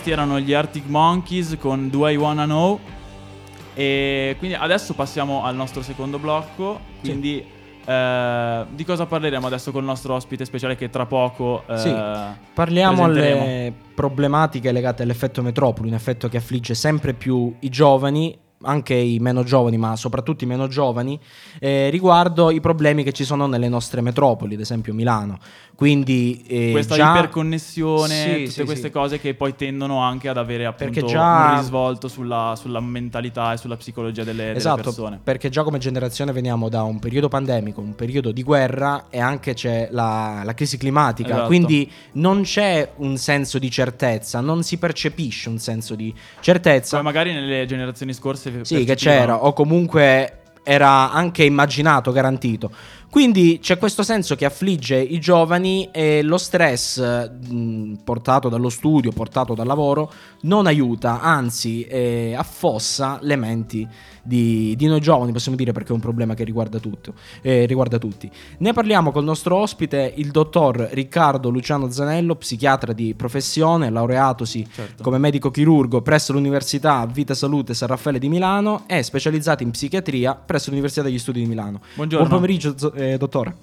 questi 0.10 0.12
erano 0.12 0.40
gli 0.40 0.54
Arctic 0.54 0.88
Monkeys 0.88 1.58
con 1.60 1.90
Do 1.90 2.08
I 2.08 2.16
Wanna 2.16 2.46
Know. 2.46 2.80
E 3.74 4.36
quindi 4.40 4.56
adesso 4.58 4.94
passiamo 4.94 5.44
al 5.44 5.56
nostro 5.56 5.82
secondo 5.82 6.18
blocco. 6.18 6.80
Quindi 7.00 7.46
eh, 7.86 8.66
di 8.70 8.84
cosa 8.84 9.06
parleremo 9.06 9.46
adesso 9.46 9.72
con 9.72 9.82
il 9.82 9.88
nostro 9.88 10.16
ospite 10.16 10.46
speciale 10.46 10.76
che 10.76 10.90
tra 10.90 11.06
poco 11.06 11.64
eh, 11.68 11.78
Sì, 11.78 11.96
Parliamo 12.54 13.06
alle 13.06 13.74
problematiche 13.94 14.72
legate 14.72 15.04
all'effetto 15.04 15.42
metropoli, 15.42 15.90
un 15.90 15.96
effetto 15.96 16.28
che 16.28 16.38
affligge 16.38 16.74
sempre 16.74 17.14
più 17.14 17.56
i 17.60 17.70
giovani, 17.70 18.38
anche 18.64 18.94
i 18.94 19.20
meno 19.20 19.44
giovani, 19.44 19.78
ma 19.78 19.96
soprattutto 19.96 20.44
i 20.44 20.48
meno 20.48 20.68
giovani, 20.68 21.18
eh, 21.60 21.90
riguardo 21.90 22.52
i 22.52 22.60
problemi 22.60 23.04
che 23.04 23.14
ci 23.14 23.24
sono 23.24 23.48
nelle 23.48 23.70
nostre 23.70 24.02
metropoli, 24.02 24.56
ad 24.56 24.60
esempio 24.62 24.94
Milano. 24.94 25.40
Quindi 25.76 26.44
eh, 26.46 26.72
questa 26.72 26.96
già- 26.96 27.12
iperconnessione, 27.18 28.14
Sì, 28.14 28.30
tutte 28.40 28.50
sì, 28.52 28.64
queste 28.66 28.88
sì. 28.88 28.92
cose 28.92 29.20
che 29.20 29.34
poi 29.34 29.56
tendono 29.56 30.00
anche 30.02 30.28
ad 30.28 30.36
avere 30.38 30.66
appunto 30.66 31.06
già- 31.06 31.52
un 31.54 31.58
risvolto 31.60 32.10
sulla, 32.10 32.54
sulla 32.60 32.82
mentalità 32.82 33.54
e 33.54 33.58
sulla 33.58 33.78
psicologia 33.78 34.26
delle, 34.26 34.44
delle 34.48 34.58
Esatto, 34.58 34.82
persone. 34.84 35.20
perché 35.24 35.48
già 35.50 35.64
come 35.64 35.78
generazione 35.78 36.34
veniamo 36.34 36.68
da 36.68 36.84
un 36.84 37.00
periodo 37.00 37.30
pandemico, 37.30 37.80
un 37.80 37.96
periodo 37.96 38.32
di 38.32 38.44
guerra 38.44 39.06
e 39.10 39.20
anche 39.22 39.54
c'è 39.54 39.88
la, 39.92 40.42
la 40.44 40.54
crisi 40.54 40.78
climatica, 40.78 41.30
Esatto. 41.30 41.48
quindi 41.48 41.90
non 42.14 42.42
c'è 42.42 42.92
un 42.98 43.16
senso 43.16 43.58
di 43.58 43.72
certezza, 43.72 44.42
non 44.42 44.64
si 44.64 44.78
percepisce 44.78 45.48
un 45.48 45.60
senso 45.60 45.96
di 45.96 46.14
certezza. 46.42 46.98
Come 46.98 47.10
magari 47.10 47.32
nelle 47.34 47.66
generazioni 47.66 48.12
scorse 48.14 48.49
Sì, 48.62 48.84
che 48.84 48.96
c'era, 48.96 49.46
o 49.46 49.54
comunque 49.54 50.39
era 50.70 51.12
anche 51.12 51.44
immaginato, 51.44 52.12
garantito. 52.12 52.70
Quindi 53.10 53.58
c'è 53.60 53.80
questo 53.80 54.04
senso 54.04 54.36
che 54.36 54.46
affligge 54.46 54.96
i 54.96 55.20
giovani 55.20 55.90
e 55.92 56.22
lo 56.22 56.38
stress 56.38 57.00
mh, 57.28 58.02
portato 58.04 58.50
dallo 58.50 58.70
studio, 58.70 59.12
portato 59.12 59.56
dal 59.56 59.66
lavoro, 59.66 60.12
non 60.42 60.68
aiuta, 60.68 61.20
anzi 61.20 61.82
eh, 61.86 62.36
affossa 62.38 63.18
le 63.24 63.36
menti 63.36 63.88
di, 64.22 64.76
di 64.78 64.86
noi 64.86 65.00
giovani, 65.00 65.32
possiamo 65.32 65.58
dire 65.58 65.72
perché 65.72 65.90
è 65.90 65.94
un 65.94 66.02
problema 66.02 66.36
che 66.36 66.44
riguarda, 66.44 66.78
tutto, 66.78 67.14
eh, 67.42 67.66
riguarda 67.66 67.98
tutti. 67.98 68.30
Ne 68.60 68.74
parliamo 68.74 69.12
col 69.12 69.24
nostro 69.24 69.56
ospite, 69.56 70.14
il 70.18 70.30
dottor 70.30 70.90
Riccardo 70.92 71.50
Luciano 71.50 71.90
Zanello, 71.90 72.36
psichiatra 72.36 72.94
di 72.94 73.16
professione, 73.16 73.90
laureatosi 73.90 74.68
Certo. 74.72 75.02
come 75.02 75.18
medico 75.18 75.50
chirurgo 75.50 76.02
presso 76.04 76.32
l'Università 76.32 77.08
Vita 77.12 77.34
Salute 77.34 77.74
San 77.74 77.88
Raffaele 77.88 78.20
di 78.20 78.30
Milano 78.30 78.84
e 78.86 79.02
specializzato 79.02 79.64
in 79.64 79.72
psichiatria 79.72 80.36
presso 80.36 80.59
l'Università 80.68 81.04
degli 81.04 81.20
Studi 81.20 81.40
di 81.40 81.48
Milano. 81.48 81.80
Buongiorno. 81.96 82.28
Buon 82.28 82.40
pomeriggio, 82.40 82.76
eh, 82.94 83.18
dottore. 83.18 83.56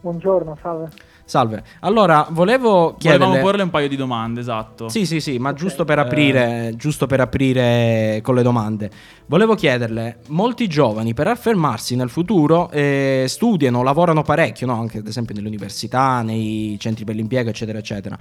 Buongiorno, 0.00 0.56
salve. 0.62 0.90
Salve. 1.24 1.64
Allora, 1.80 2.28
volevo 2.30 2.94
chiederle... 2.96 3.24
Volevamo 3.24 3.48
porle 3.48 3.62
un 3.64 3.70
paio 3.70 3.88
di 3.88 3.96
domande, 3.96 4.38
esatto. 4.38 4.88
Sì, 4.88 5.04
sì, 5.04 5.20
sì, 5.20 5.38
ma 5.38 5.52
giusto 5.54 5.84
per 5.84 5.98
Eh. 5.98 6.02
aprire, 6.02 6.74
giusto 6.76 7.06
per 7.06 7.18
aprire 7.18 8.20
con 8.22 8.36
le 8.36 8.42
domande. 8.42 8.88
Volevo 9.26 9.56
chiederle, 9.56 10.18
molti 10.28 10.68
giovani 10.68 11.14
per 11.14 11.26
affermarsi 11.26 11.96
nel 11.96 12.10
futuro 12.10 12.70
eh, 12.70 13.24
studiano, 13.26 13.82
lavorano 13.82 14.22
parecchio, 14.22 14.68
no? 14.68 14.78
anche 14.78 14.98
ad 14.98 15.06
esempio 15.08 15.34
nelle 15.34 15.48
università, 15.48 16.22
nei 16.22 16.76
centri 16.78 17.04
per 17.04 17.16
l'impiego, 17.16 17.50
eccetera, 17.50 17.78
eccetera. 17.78 18.16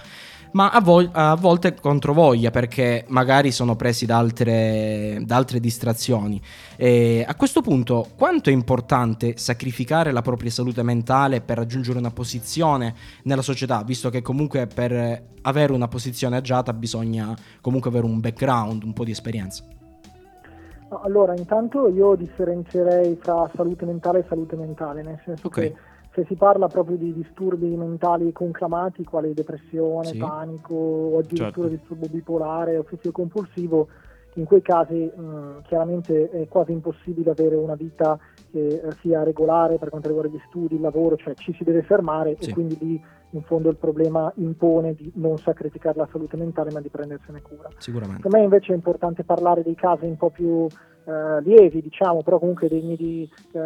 Ma 0.56 0.70
a, 0.70 0.80
vol- 0.80 1.10
a 1.12 1.36
volte 1.36 1.76
controvoglia 1.76 2.50
perché 2.50 3.04
magari 3.10 3.52
sono 3.52 3.76
presi 3.76 4.06
da 4.06 4.18
altre, 4.18 5.22
da 5.26 5.36
altre 5.36 5.60
distrazioni. 5.60 6.42
E 6.78 7.26
a 7.28 7.36
questo 7.36 7.62
punto, 7.62 8.08
quanto 8.18 8.50
è 8.50 8.54
importante 8.54 9.38
sacrificare 9.38 10.12
la 10.12 10.22
propria 10.22 10.50
salute 10.50 10.82
mentale 10.82 11.42
per 11.42 11.58
raggiungere 11.58 12.00
una 12.00 12.12
posizione 12.12 12.96
nella 13.24 13.42
società, 13.42 13.84
visto 13.84 14.10
che 14.10 14.22
comunque 14.22 14.66
per 14.66 15.24
avere 15.42 15.74
una 15.74 15.90
posizione 15.90 16.38
agiata 16.38 16.72
bisogna 16.74 17.36
comunque 17.60 17.90
avere 17.90 18.06
un 18.06 18.22
background, 18.22 18.84
un 18.84 18.94
po' 18.94 19.04
di 19.04 19.12
esperienza? 19.12 19.64
Allora, 21.04 21.36
intanto 21.36 21.90
io 21.90 22.16
differenzierei 22.16 23.18
fra 23.22 23.50
salute 23.56 23.86
mentale 23.86 24.20
e 24.20 24.26
salute 24.30 24.56
mentale, 24.56 25.04
nel 25.04 25.20
senso 25.26 25.48
Ok. 25.48 25.54
che 25.54 25.76
se 26.16 26.24
si 26.28 26.36
parla 26.36 26.68
proprio 26.68 26.96
di 26.96 27.14
disturbi 27.14 27.76
mentali 27.76 28.32
conclamati, 28.32 29.04
quali 29.04 29.34
depressione, 29.34 30.06
Sì. 30.08 30.18
panico 30.18 30.74
o 30.74 31.18
addirittura 31.20 31.68
Certo. 31.68 31.76
disturbo 31.76 32.08
bipolare, 32.10 32.78
ossessivo 32.78 33.12
compulsivo, 33.12 33.88
in 34.36 34.46
quei 34.46 34.62
casi 34.62 34.96
mh, 35.14 35.62
chiaramente 35.64 36.30
è 36.30 36.48
quasi 36.48 36.72
impossibile 36.72 37.32
avere 37.32 37.56
una 37.56 37.76
vita 37.76 38.18
che 38.52 38.82
sia 39.02 39.24
regolare 39.24 39.78
per 39.78 39.90
quanto 39.90 40.08
riguarda 40.08 40.34
gli 40.34 40.42
studi, 40.48 40.76
il 40.76 40.82
lavoro, 40.82 41.18
cioè 41.18 41.34
ci 41.36 41.54
si 41.54 41.64
deve 41.66 41.84
fermare 41.84 42.38
Sì. 42.40 42.50
e 42.50 42.54
quindi 42.54 42.78
lì 42.80 43.02
in 43.32 43.42
fondo 43.44 43.70
il 43.70 43.76
problema 43.78 44.32
impone 44.38 44.94
di 44.94 45.12
non 45.16 45.38
sacrificare 45.38 45.98
la 45.98 46.08
salute 46.12 46.38
mentale 46.38 46.72
ma 46.72 46.80
di 46.80 46.90
prendersene 46.90 47.42
cura. 47.42 47.70
Sicuramente. 47.78 48.22
Per 48.22 48.32
me 48.32 48.44
invece 48.44 48.72
è 48.72 48.76
importante 48.76 49.24
parlare 49.26 49.64
dei 49.64 49.76
casi 49.76 50.06
un 50.06 50.16
po' 50.16 50.30
più 50.30 50.66
eh, 51.08 51.42
lievi, 51.42 51.82
diciamo, 51.82 52.24
però 52.24 52.40
comunque 52.40 52.68
degni 52.70 52.96
di, 52.96 53.30
eh, 53.52 53.60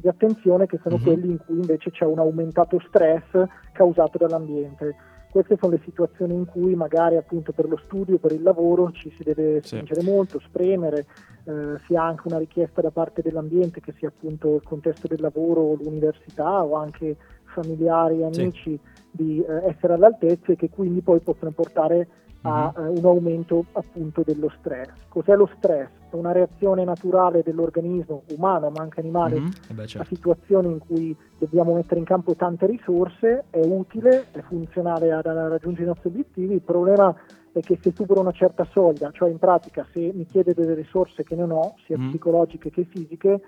di 0.00 0.08
attenzione, 0.08 0.66
che 0.66 0.78
sono 0.82 0.96
Mhm. 0.96 1.02
quelli 1.02 1.30
in 1.30 1.38
cui 1.38 1.56
invece 1.56 1.90
c'è 1.90 2.04
un 2.04 2.18
aumentato 2.18 2.80
stress 2.86 3.24
causato 3.72 4.18
dall'ambiente. 4.18 4.94
Queste 5.30 5.56
sono 5.58 5.72
le 5.72 5.80
situazioni 5.84 6.34
in 6.34 6.46
cui 6.46 6.74
magari 6.76 7.16
appunto 7.16 7.52
per 7.52 7.68
lo 7.68 7.76
studio, 7.84 8.18
per 8.18 8.32
il 8.32 8.42
lavoro 8.42 8.92
ci 8.92 9.10
si 9.16 9.22
deve 9.24 9.60
Sì. 9.62 9.74
spingere 9.76 10.02
molto, 10.02 10.38
spremere, 10.38 11.06
eh, 11.44 11.78
si 11.86 11.96
ha 11.96 12.06
anche 12.06 12.28
una 12.28 12.38
richiesta 12.38 12.80
da 12.80 12.90
parte 12.92 13.20
dell'ambiente 13.20 13.80
che 13.80 13.92
sia 13.98 14.08
appunto 14.08 14.54
il 14.54 14.62
contesto 14.62 15.08
del 15.08 15.20
lavoro, 15.20 15.60
o 15.62 15.74
l'università 15.74 16.62
o 16.62 16.74
anche 16.74 17.16
familiari 17.52 18.22
e 18.22 18.30
Sì. 18.30 18.40
amici 18.40 18.80
di 19.10 19.44
eh, 19.44 19.66
essere 19.68 19.94
all'altezza 19.94 20.52
e 20.52 20.56
che 20.56 20.70
quindi 20.70 21.00
poi 21.02 21.20
possono 21.20 21.50
portare 21.50 22.08
a 22.42 22.72
Mhm. 22.76 22.84
eh, 22.84 22.88
un 23.00 23.04
aumento 23.04 23.64
appunto 23.72 24.22
dello 24.24 24.50
stress. 24.58 24.90
Cos'è 25.08 25.34
lo 25.34 25.48
stress? 25.56 25.90
È 26.14 26.16
una 26.16 26.30
reazione 26.30 26.84
naturale 26.84 27.42
dell'organismo 27.42 28.22
umano 28.28 28.70
ma 28.70 28.82
anche 28.82 29.00
animale 29.00 29.40
Mhm. 29.40 29.50
Eh 29.70 29.74
beh, 29.74 29.82
a 29.82 29.86
certo. 29.86 30.14
situazioni 30.14 30.70
in 30.70 30.78
cui 30.78 31.16
dobbiamo 31.36 31.74
mettere 31.74 31.98
in 31.98 32.06
campo 32.06 32.36
tante 32.36 32.66
risorse, 32.66 33.46
è 33.50 33.58
utile, 33.64 34.26
è 34.30 34.38
funzionale 34.42 35.10
ad 35.10 35.26
a 35.26 35.48
raggiungere 35.48 35.82
i 35.82 35.86
nostri 35.88 36.10
obiettivi, 36.10 36.54
il 36.54 36.62
problema 36.62 37.12
è 37.50 37.60
che 37.62 37.80
se 37.82 37.90
supero 37.96 38.20
una 38.20 38.30
certa 38.30 38.64
soglia, 38.70 39.10
cioè 39.10 39.28
in 39.28 39.38
pratica 39.38 39.84
se 39.92 40.12
mi 40.14 40.24
chiede 40.26 40.54
delle 40.54 40.74
risorse 40.74 41.24
che 41.24 41.34
non 41.34 41.50
ho, 41.50 41.74
sia 41.84 41.98
Mm. 41.98 42.10
psicologiche 42.10 42.70
che 42.70 42.84
fisiche, 42.84 43.40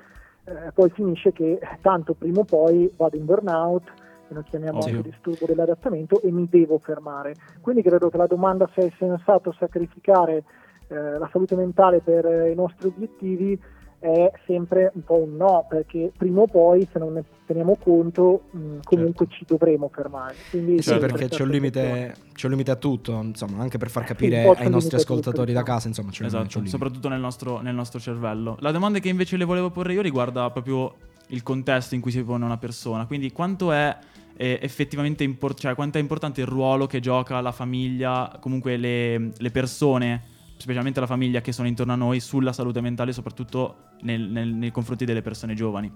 eh, 0.44 0.72
poi 0.74 0.90
finisce 0.90 1.30
che 1.30 1.60
tanto 1.82 2.14
prima 2.14 2.40
o 2.40 2.44
poi 2.44 2.90
vado 2.96 3.16
in 3.16 3.26
burnout, 3.26 3.84
che 4.26 4.34
noi 4.34 4.42
chiamiamo 4.42 4.78
Ovvio. 4.80 4.96
anche 4.96 5.10
disturbo 5.10 5.46
dell'adattamento, 5.46 6.20
e 6.20 6.32
mi 6.32 6.48
devo 6.50 6.78
fermare. 6.78 7.36
Quindi 7.60 7.82
credo 7.82 8.08
che 8.10 8.16
la 8.16 8.26
domanda 8.26 8.68
se 8.74 8.86
è 8.86 8.92
sensato 8.98 9.52
sacrificare 9.52 10.42
eh, 10.88 11.18
la 11.18 11.28
salute 11.32 11.54
mentale 11.56 12.00
per 12.00 12.24
eh, 12.26 12.50
i 12.50 12.54
nostri 12.54 12.86
obiettivi 12.86 13.58
è 13.98 14.30
sempre 14.46 14.92
un 14.94 15.02
po' 15.02 15.16
un 15.16 15.36
no, 15.36 15.66
perché 15.68 16.12
prima 16.16 16.42
o 16.42 16.46
poi, 16.46 16.86
se 16.92 16.98
non 16.98 17.14
ne 17.14 17.24
teniamo 17.46 17.76
conto, 17.82 18.42
mh, 18.50 18.78
comunque 18.84 19.26
ci 19.28 19.44
dovremo 19.48 19.90
fermare. 19.92 20.36
Quindi 20.50 20.76
Sì, 20.76 20.90
Certo. 20.90 21.06
perché 21.06 21.28
c'è 21.28 21.42
un, 21.42 21.48
limite, 21.48 22.14
c'è 22.34 22.44
un 22.46 22.52
limite 22.52 22.70
a 22.70 22.76
tutto, 22.76 23.12
insomma, 23.22 23.62
anche 23.62 23.78
per 23.78 23.88
far 23.90 24.02
Sì, 24.02 24.08
capire 24.08 24.36
c'è 24.36 24.42
ai 24.42 24.46
nostri 24.46 24.66
limite 24.68 24.76
a 24.76 24.98
tutto, 24.98 25.12
ascoltatori 25.12 25.52
da 25.52 25.60
diciamo. 25.60 25.64
casa, 25.76 25.88
insomma, 25.88 26.10
c'è 26.10 26.22
un- 26.24 26.28
c'è 26.30 26.36
Esatto, 26.36 26.58
un 26.58 26.64
limite. 26.64 26.70
soprattutto 26.70 27.08
nel 27.08 27.20
nostro, 27.20 27.60
nel 27.60 27.74
nostro 27.74 27.98
cervello. 27.98 28.56
La 28.60 28.70
domanda 28.70 28.98
che 28.98 29.08
invece 29.08 29.36
le 29.36 29.44
volevo 29.44 29.70
porre 29.70 29.92
io 29.94 30.02
riguarda 30.02 30.50
proprio 30.50 30.94
il 31.28 31.42
contesto 31.42 31.94
in 31.94 32.00
cui 32.00 32.10
si 32.10 32.22
pone 32.22 32.44
una 32.44 32.58
persona. 32.58 33.06
Quindi 33.06 33.32
quanto 33.32 33.72
è 33.72 33.96
eh, 34.36 34.58
effettivamente 34.60 35.24
impor- 35.24 35.54
cioè, 35.58 35.74
quanto 35.74 35.96
è 35.96 36.00
importante 36.00 36.42
il 36.42 36.46
ruolo 36.46 36.86
che 36.86 37.00
gioca 37.00 37.40
la 37.40 37.52
famiglia, 37.52 38.36
comunque 38.40 38.76
le, 38.76 39.30
le 39.36 39.50
persone, 39.50 40.22
specialmente 40.56 41.00
la 41.00 41.06
famiglia 41.06 41.40
che 41.40 41.52
sono 41.52 41.68
intorno 41.68 41.92
a 41.92 41.96
noi, 41.96 42.20
sulla 42.20 42.52
salute 42.52 42.80
mentale, 42.80 43.12
soprattutto 43.12 43.74
nel- 44.02 44.28
nel- 44.28 44.54
nei 44.54 44.70
confronti 44.70 45.04
delle 45.04 45.22
persone 45.22 45.54
giovani. 45.54 45.92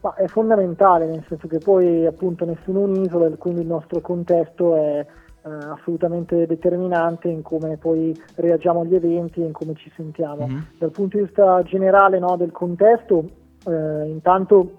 Ma 0.00 0.14
è 0.14 0.26
fondamentale, 0.26 1.06
nel 1.06 1.24
senso 1.28 1.46
che 1.48 1.58
poi 1.58 2.06
appunto 2.06 2.44
nessuno 2.44 2.80
è 2.80 2.84
un'isola, 2.84 3.26
e 3.26 3.36
quindi 3.36 3.62
il 3.62 3.66
nostro 3.66 4.00
contesto 4.00 4.76
è 4.76 5.06
eh, 5.46 5.48
assolutamente 5.48 6.44
determinante 6.46 7.28
in 7.28 7.42
come 7.42 7.76
poi 7.76 8.12
reagiamo 8.34 8.80
agli 8.80 8.96
eventi 8.96 9.40
e 9.40 9.44
in 9.44 9.52
come 9.52 9.74
ci 9.76 9.90
sentiamo. 9.94 10.46
Mhm. 10.46 10.66
Dal 10.78 10.90
punto 10.90 11.16
di 11.16 11.22
vista 11.22 11.62
generale 11.62 12.18
no, 12.18 12.36
del 12.36 12.50
contesto, 12.50 13.24
eh, 13.64 14.08
intanto 14.08 14.70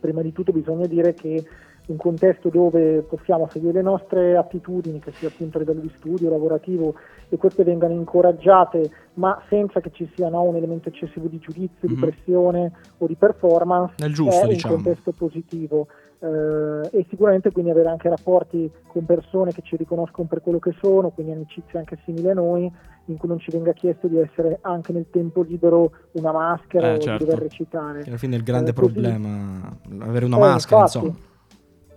prima 0.00 0.20
di 0.22 0.32
tutto 0.32 0.50
bisogna 0.50 0.86
dire 0.86 1.14
che 1.14 1.44
un 1.86 1.96
contesto 1.96 2.48
dove 2.48 3.00
possiamo 3.00 3.48
seguire 3.50 3.74
le 3.74 3.82
nostre 3.82 4.36
attitudini, 4.36 5.00
che 5.00 5.12
sia 5.18 5.28
appunto 5.28 5.56
a 5.56 5.60
livello 5.60 5.80
di 5.80 5.92
studio, 5.96 6.30
lavorativo, 6.30 6.94
e 7.28 7.36
queste 7.36 7.64
vengano 7.64 7.94
incoraggiate, 7.94 8.90
ma 9.14 9.40
senza 9.48 9.80
che 9.80 9.90
ci 9.92 10.08
sia 10.14 10.28
no, 10.28 10.42
un 10.42 10.54
elemento 10.56 10.88
eccessivo 10.90 11.26
di 11.26 11.38
giudizio, 11.38 11.88
di 11.88 11.94
Mhm. 11.94 12.00
pressione 12.00 12.72
o 12.98 13.06
di 13.06 13.14
performance, 13.16 13.94
Nel 13.98 14.12
giusto, 14.14 14.44
è 14.44 14.48
diciamo. 14.48 14.74
un 14.76 14.82
contesto 14.82 15.12
positivo. 15.12 15.86
Eh, 16.20 16.88
e 16.98 17.06
sicuramente 17.10 17.50
quindi 17.50 17.72
avere 17.72 17.88
anche 17.88 18.08
rapporti 18.08 18.70
con 18.86 19.04
persone 19.04 19.50
che 19.52 19.62
ci 19.62 19.74
riconoscono 19.76 20.28
per 20.28 20.40
quello 20.40 20.60
che 20.60 20.72
sono, 20.80 21.10
quindi 21.10 21.32
amicizie 21.32 21.80
anche 21.80 21.98
simili 22.04 22.30
a 22.30 22.34
noi, 22.34 22.70
in 23.06 23.16
cui 23.16 23.28
non 23.28 23.40
ci 23.40 23.50
venga 23.50 23.72
chiesto 23.72 24.06
di 24.06 24.18
essere 24.20 24.58
anche 24.60 24.92
nel 24.92 25.06
tempo 25.10 25.42
libero 25.42 25.90
una 26.12 26.30
maschera 26.30 26.92
Eh, 26.92 26.94
o 26.94 26.98
certo. 26.98 27.24
di 27.24 27.30
dover 27.30 27.42
recitare. 27.42 28.02
Che 28.04 28.08
alla 28.08 28.18
fine 28.18 28.36
è 28.36 28.38
il 28.38 28.44
grande 28.44 28.70
Eh, 28.70 28.72
così- 28.72 28.92
problema, 28.92 29.76
avere 30.02 30.26
una 30.26 30.36
Eh, 30.36 30.40
maschera, 30.40 30.80
infatti, 30.82 31.06
insomma. 31.06 31.30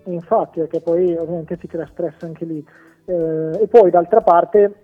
Infatti, 0.06 0.60
perché 0.60 0.82
poi 0.82 1.16
ovviamente 1.16 1.58
si 1.60 1.68
crea 1.68 1.88
stress 1.92 2.14
anche 2.22 2.46
lì. 2.46 2.64
Eh, 3.06 3.60
e 3.62 3.68
poi 3.68 3.92
d'altra 3.92 4.22
parte 4.22 4.82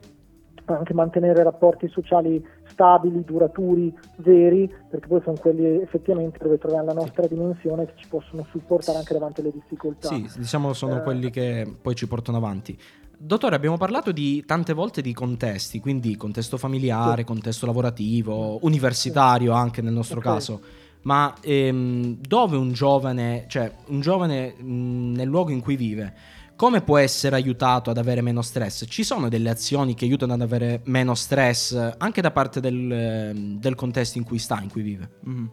anche 0.65 0.93
mantenere 0.93 1.43
rapporti 1.43 1.87
sociali 1.89 2.43
stabili, 2.71 3.23
duraturi, 3.23 3.93
veri, 4.17 4.71
perché 4.89 5.07
poi 5.07 5.21
sono 5.23 5.37
quelli 5.37 5.81
effettivamente 5.81 6.37
dove 6.41 6.57
troviamo 6.57 6.85
la 6.85 6.93
nostra 6.93 7.27
dimensione 7.27 7.85
che 7.85 7.93
ci 7.95 8.05
possono 8.07 8.45
supportare 8.51 8.99
anche 8.99 9.13
davanti 9.13 9.41
alle 9.41 9.51
difficoltà. 9.51 10.07
Sì, 10.07 10.29
diciamo 10.37 10.73
sono 10.73 10.97
Eh. 10.97 11.01
quelli 11.01 11.29
che 11.29 11.67
poi 11.81 11.95
ci 11.95 12.07
portano 12.07 12.37
avanti. 12.37 12.77
Dottore, 13.17 13.55
abbiamo 13.55 13.77
parlato 13.77 14.11
di 14.11 14.43
tante 14.45 14.73
volte 14.73 15.01
di 15.01 15.13
contesti, 15.13 15.79
quindi 15.79 16.15
contesto 16.15 16.57
familiare, 16.57 17.19
Sì. 17.21 17.25
contesto 17.25 17.65
lavorativo, 17.67 18.57
universitario 18.61 19.51
anche 19.51 19.81
nel 19.81 19.93
nostro 19.93 20.19
Ok. 20.19 20.25
caso. 20.25 20.61
Ma 21.03 21.33
ehm, 21.41 22.17
dove 22.19 22.57
un 22.57 22.73
giovane, 22.73 23.45
cioè 23.47 23.71
un 23.87 24.01
giovane 24.01 24.53
mh, 24.55 25.13
nel 25.15 25.27
luogo 25.27 25.51
in 25.51 25.61
cui 25.61 25.75
vive, 25.75 26.13
come 26.55 26.81
può 26.81 26.97
essere 26.97 27.35
aiutato 27.35 27.89
ad 27.89 27.97
avere 27.97 28.21
meno 28.21 28.43
stress? 28.43 28.85
Ci 28.87 29.03
sono 29.03 29.29
delle 29.29 29.49
azioni 29.49 29.95
che 29.95 30.05
aiutano 30.05 30.33
ad 30.33 30.41
avere 30.41 30.81
meno 30.85 31.15
stress 31.15 31.95
anche 31.97 32.21
da 32.21 32.29
parte 32.29 32.59
del, 32.59 32.91
ehm, 32.91 33.59
del 33.59 33.73
contesto 33.73 34.19
in 34.19 34.23
cui 34.23 34.37
sta, 34.37 34.59
in 34.61 34.69
cui 34.69 34.83
vive? 34.83 35.09
Mhm. 35.21 35.51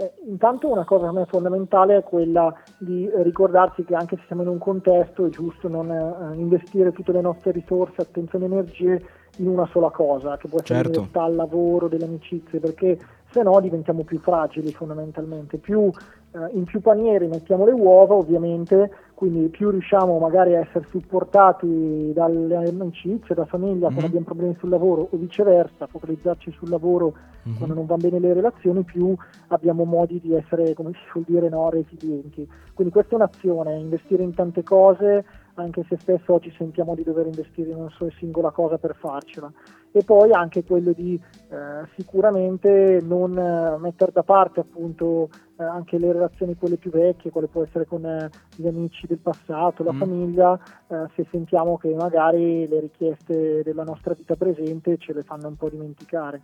Eh, 0.00 0.12
intanto 0.28 0.70
una 0.70 0.84
cosa 0.84 1.06
per 1.06 1.12
me 1.12 1.26
fondamentale 1.26 1.96
è 1.96 2.02
quella 2.04 2.54
di 2.78 3.10
ricordarsi 3.16 3.82
che 3.82 3.96
anche 3.96 4.14
se 4.14 4.22
siamo 4.26 4.42
in 4.42 4.48
un 4.48 4.58
contesto 4.58 5.26
è 5.26 5.28
giusto 5.28 5.66
non 5.66 5.90
eh, 5.90 6.36
investire 6.36 6.92
tutte 6.92 7.10
le 7.10 7.20
nostre 7.20 7.50
risorse, 7.50 8.02
attenzione 8.02 8.44
e 8.44 8.48
energie 8.48 9.02
in 9.38 9.48
una 9.48 9.66
sola 9.72 9.90
cosa, 9.90 10.36
che 10.36 10.48
può 10.48 10.58
essere 10.60 10.74
Certo. 10.82 10.90
l'università, 10.90 11.26
il 11.26 11.34
lavoro, 11.34 11.88
delle 11.88 12.04
amicizie, 12.04 12.60
perché 12.60 12.98
se 13.32 13.42
no 13.42 13.60
diventiamo 13.60 14.04
più 14.04 14.18
fragili 14.20 14.72
fondamentalmente. 14.72 15.58
Più, 15.58 15.90
eh, 16.32 16.38
in 16.52 16.64
più 16.64 16.80
panieri 16.80 17.26
mettiamo 17.26 17.64
le 17.64 17.72
uova 17.72 18.14
ovviamente, 18.14 18.90
quindi 19.14 19.48
più 19.48 19.70
riusciamo 19.70 20.18
magari 20.18 20.54
a 20.54 20.60
essere 20.60 20.86
supportati 20.88 22.12
dalle 22.14 22.56
amicizie, 22.56 23.34
da 23.34 23.44
famiglia 23.44 23.88
quando 23.88 24.06
abbiamo 24.06 24.24
problemi 24.24 24.56
sul 24.58 24.70
lavoro 24.70 25.08
o 25.10 25.16
viceversa, 25.16 25.86
focalizzarci 25.86 26.52
sul 26.52 26.70
lavoro 26.70 27.14
Mhm. 27.42 27.56
quando 27.56 27.74
non 27.74 27.86
vanno 27.86 28.02
bene 28.02 28.18
le 28.20 28.32
relazioni, 28.32 28.82
più 28.82 29.14
abbiamo 29.48 29.84
modi 29.84 30.20
di 30.20 30.34
essere, 30.34 30.74
come 30.74 30.92
si 30.92 31.00
suol 31.10 31.24
dire, 31.26 31.48
no, 31.48 31.68
resilienti. 31.70 32.48
Quindi 32.74 32.92
questa 32.92 33.12
è 33.12 33.14
un'azione, 33.16 33.76
investire 33.78 34.22
in 34.22 34.34
tante 34.34 34.62
cose, 34.62 35.24
anche 35.62 35.84
se 35.88 35.96
spesso 35.98 36.34
oggi 36.34 36.52
sentiamo 36.56 36.94
di 36.94 37.02
dover 37.02 37.26
investire 37.26 37.70
in 37.70 37.76
una 37.76 37.90
sola 37.90 38.10
singola 38.18 38.50
cosa 38.50 38.78
per 38.78 38.94
farcela. 38.98 39.50
E 39.90 40.04
poi 40.04 40.32
anche 40.32 40.64
quello 40.64 40.92
di 40.92 41.14
eh, 41.50 41.56
sicuramente 41.96 43.00
non 43.02 43.36
eh, 43.38 43.78
mettere 43.78 44.12
da 44.12 44.22
parte 44.22 44.60
appunto 44.60 45.30
eh, 45.58 45.64
anche 45.64 45.98
le 45.98 46.12
relazioni 46.12 46.56
quelle 46.56 46.76
più 46.76 46.90
vecchie, 46.90 47.30
quelle 47.30 47.46
può 47.48 47.62
essere 47.64 47.86
con 47.86 48.04
eh, 48.04 48.30
gli 48.56 48.66
amici 48.66 49.06
del 49.06 49.18
passato, 49.18 49.82
la 49.82 49.92
Mm. 49.92 49.98
famiglia, 49.98 50.58
eh, 50.88 51.06
se 51.16 51.26
sentiamo 51.30 51.78
che 51.78 51.94
magari 51.94 52.68
le 52.68 52.80
richieste 52.80 53.62
della 53.62 53.84
nostra 53.84 54.14
vita 54.14 54.36
presente 54.36 54.98
ce 54.98 55.12
le 55.14 55.22
fanno 55.22 55.48
un 55.48 55.56
po' 55.56 55.68
dimenticare. 55.70 56.42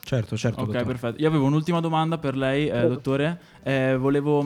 Certo, 0.00 0.36
certo. 0.36 0.60
Ok, 0.60 0.66
dottore. 0.68 0.84
perfetto. 0.84 1.20
Io 1.20 1.28
avevo 1.28 1.46
un'ultima 1.46 1.80
domanda 1.80 2.16
per 2.18 2.36
lei, 2.36 2.66
eh, 2.68 2.70
Prego. 2.70 2.88
dottore. 2.88 3.38
Eh, 3.62 3.96
volevo 3.96 4.44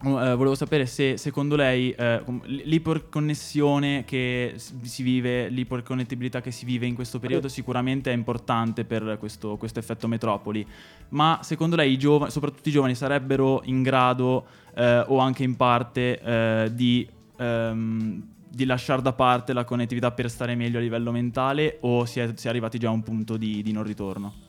eh, 0.00 0.34
volevo 0.34 0.54
sapere 0.54 0.86
se 0.86 1.16
secondo 1.16 1.56
lei 1.56 1.92
l- 1.96 2.22
l'iperconnessione 2.44 4.04
che 4.04 4.54
si 4.56 5.02
vive, 5.02 5.48
l'iperconnettibilità 5.48 6.40
che 6.40 6.52
si 6.52 6.64
vive 6.64 6.86
in 6.86 6.94
questo 6.94 7.18
periodo 7.18 7.48
sicuramente 7.48 8.12
è 8.12 8.14
importante 8.14 8.84
per 8.84 9.16
questo, 9.18 9.56
questo 9.56 9.80
effetto 9.80 10.06
metropoli, 10.06 10.64
ma 11.10 11.40
secondo 11.42 11.74
lei 11.74 11.92
i 11.92 11.98
giovani, 11.98 12.30
soprattutto 12.30 12.68
i 12.68 12.72
giovani, 12.72 12.94
sarebbero 12.94 13.62
in 13.64 13.82
grado 13.82 14.46
eh, 14.74 15.04
o 15.08 15.18
anche 15.18 15.42
in 15.42 15.56
parte 15.56 16.70
di, 16.72 17.08
ehm, 17.36 18.22
di 18.48 18.64
lasciare 18.66 19.02
da 19.02 19.12
parte 19.12 19.52
la 19.52 19.64
connettività 19.64 20.12
per 20.12 20.30
stare 20.30 20.54
meglio 20.54 20.78
a 20.78 20.80
livello 20.80 21.10
mentale 21.10 21.78
o 21.80 22.04
si 22.04 22.20
è, 22.20 22.30
si 22.34 22.46
è 22.46 22.50
arrivati 22.50 22.78
già 22.78 22.88
a 22.88 22.92
un 22.92 23.02
punto 23.02 23.36
di, 23.36 23.62
di 23.62 23.72
non 23.72 23.82
ritorno? 23.82 24.46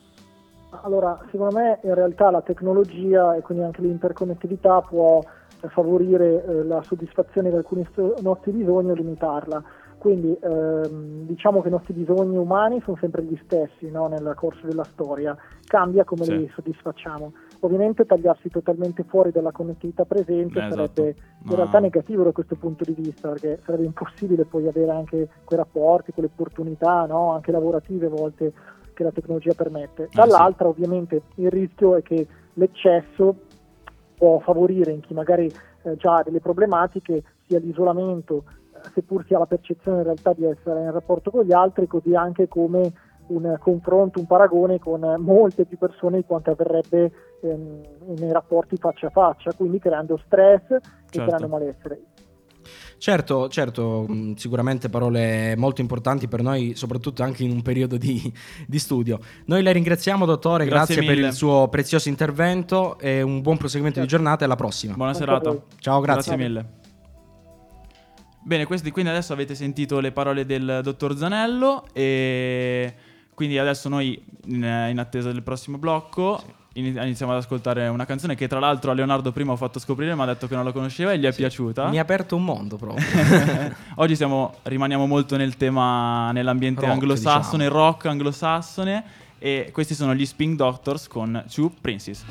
Allora, 0.84 1.20
secondo 1.32 1.58
me 1.58 1.80
in 1.84 1.96
realtà 1.96 2.30
la 2.30 2.42
tecnologia 2.42 3.36
e 3.36 3.42
quindi 3.42 3.64
anche 3.64 3.82
l'interconnettività 3.82 4.82
può 4.82 5.20
favorire 5.68 6.44
eh, 6.46 6.64
la 6.64 6.82
soddisfazione 6.84 7.50
di 7.50 7.56
alcuni 7.56 7.86
nostri 8.22 8.52
bisogni 8.52 8.92
o 8.92 8.94
limitarla. 8.96 9.64
Quindi 10.00 10.34
ehm, 10.42 11.26
diciamo 11.26 11.62
che 11.62 11.68
i 11.68 11.72
nostri 11.72 11.92
bisogni 11.94 12.38
umani 12.38 12.80
sono 12.86 12.96
sempre 13.02 13.22
gli 13.24 13.38
stessi 13.44 13.92
no? 13.92 14.08
nel 14.08 14.32
corso 14.38 14.66
della 14.66 14.86
storia, 14.86 15.36
cambia 15.66 16.06
come 16.06 16.24
Sì. 16.24 16.38
li 16.38 16.52
soddisfacciamo. 16.56 17.34
Ovviamente 17.62 18.06
tagliarsi 18.06 18.48
totalmente 18.50 19.04
fuori 19.04 19.32
dalla 19.32 19.52
connettività 19.52 20.06
presente 20.06 20.60
Eh, 20.60 20.68
esatto. 20.68 20.88
sarebbe 20.94 21.08
in 21.10 21.50
Ma- 21.50 21.56
realtà 21.56 21.80
negativo 21.80 22.24
da 22.24 22.32
questo 22.32 22.56
punto 22.56 22.86
di 22.86 22.94
vista, 22.94 23.28
perché 23.28 23.60
sarebbe 23.66 23.84
impossibile 23.84 24.46
poi 24.46 24.68
avere 24.70 24.90
anche 24.92 25.28
quei 25.44 25.60
rapporti, 25.60 26.14
quelle 26.14 26.30
opportunità, 26.32 27.06
no? 27.06 27.34
anche 27.34 27.52
lavorative 27.52 28.06
a 28.06 28.10
volte 28.10 28.54
che 28.94 29.04
la 29.04 29.12
tecnologia 29.12 29.54
permette. 29.54 30.08
sì. 30.10 30.16
Dall'altra 30.16 30.70
ovviamente 30.70 31.24
il 31.36 31.50
rischio 31.52 31.96
è 31.98 32.02
che 32.02 32.26
l'eccesso 32.54 33.36
può 34.20 34.38
favorire 34.40 34.92
in 34.92 35.00
chi 35.00 35.14
magari 35.14 35.52
eh, 35.84 35.96
già 35.96 36.18
ha 36.18 36.24
delle 36.24 36.42
problematiche 36.42 37.24
sia 37.48 37.58
l'isolamento, 37.58 38.44
eh, 38.76 38.90
seppur 38.94 39.26
si 39.26 39.34
ha 39.34 39.40
la 39.40 39.46
percezione 39.46 40.00
in 40.00 40.04
realtà 40.04 40.34
di 40.34 40.44
essere 40.44 40.84
in 40.84 40.92
rapporto 40.92 41.32
con 41.32 41.46
gli 41.46 41.54
altri, 41.54 41.88
così 41.88 42.14
anche 42.14 42.50
come 42.50 42.92
un 43.30 43.58
confronto, 43.60 44.20
un 44.20 44.26
paragone 44.26 44.80
con 44.80 45.02
molte 45.20 45.66
più 45.66 45.78
persone 45.78 46.18
di 46.18 46.26
quanto 46.26 46.52
avverrebbe 46.52 47.12
ehm, 47.42 47.82
nei 48.18 48.32
rapporti 48.32 48.76
faccia 48.76 49.08
a 49.08 49.12
faccia, 49.12 49.54
quindi 49.54 49.80
creando 49.80 50.20
stress 50.26 50.70
e 50.72 50.80
Certo. 51.10 51.24
creando 51.24 51.48
malessere. 51.48 52.02
Certo, 53.00 53.48
certo, 53.48 54.06
mh, 54.06 54.34
sicuramente 54.36 54.90
parole 54.90 55.56
molto 55.56 55.80
importanti 55.80 56.28
per 56.28 56.42
noi, 56.42 56.76
soprattutto 56.76 57.24
anche 57.24 57.44
in 57.44 57.52
un 57.52 57.62
periodo 57.62 57.96
di, 57.96 58.32
di 58.68 58.78
studio. 58.78 59.20
Noi 59.46 59.64
la 59.64 59.72
ringraziamo, 59.72 60.26
dottore, 60.26 60.66
Grazie 60.66 60.96
grazie, 60.96 61.16
per 61.16 61.26
il 61.26 61.34
suo 61.34 61.70
prezioso 61.70 62.10
intervento 62.10 63.00
e 63.00 63.22
un 63.22 63.42
buon 63.42 63.56
proseguimento 63.56 64.02
di 64.02 64.08
giornata 64.08 64.42
e 64.42 64.46
alla 64.46 64.58
prossima. 64.58 64.96
Buona 64.96 65.14
serata. 65.14 65.56
Ciao, 65.80 66.02
grazie. 66.02 66.36
mille. 66.36 66.78
Bene, 68.44 68.66
questi, 68.66 68.92
quindi 68.92 69.12
adesso 69.12 69.32
avete 69.32 69.56
sentito 69.56 70.02
le 70.02 70.12
parole 70.12 70.46
del 70.46 70.82
dottor 70.84 71.16
Zanello 71.18 71.86
e 71.94 72.94
quindi 73.40 73.58
adesso 73.58 73.88
noi 73.88 74.22
in, 74.48 74.88
in 74.90 75.00
attesa 75.00 75.32
del 75.32 75.44
prossimo 75.44 75.78
blocco 75.78 76.44
ini- 76.74 76.90
iniziamo 76.90 77.32
ad 77.32 77.38
ascoltare 77.38 77.88
una 77.88 78.04
canzone 78.04 78.36
che 78.36 78.50
tra 78.50 78.60
l'altro 78.60 78.92
a 78.92 78.94
Leonardo 78.94 79.32
prima 79.32 79.54
ho 79.54 79.56
fatto 79.56 79.80
scoprire, 79.80 80.14
mi 80.14 80.22
ha 80.24 80.26
detto 80.26 80.46
che 80.46 80.56
non 80.56 80.66
la 80.66 80.74
conosceva 80.74 81.14
e 81.14 81.20
gli 81.20 81.24
è 81.24 81.34
piaciuta. 81.34 81.88
Mi 81.88 82.00
ha 82.00 82.02
aperto 82.02 82.36
un 82.36 82.44
mondo 82.44 82.76
proprio. 82.76 83.06
Oggi 83.96 84.18
siamo- 84.18 84.56
rimaniamo 84.64 85.08
molto 85.08 85.38
nel 85.38 85.56
tema, 85.56 86.34
nell'ambiente 86.34 86.82
Rock, 86.82 86.92
anglosassone, 86.92 87.64
diciamo. 87.64 87.86
rock 87.86 88.06
anglosassone 88.08 89.04
e 89.40 89.70
questi 89.72 89.94
sono 89.94 90.14
gli 90.14 90.26
Spin 90.26 90.58
Doctors 90.58 91.08
con 91.08 91.42
Two 91.50 91.72
Princes. 91.80 92.26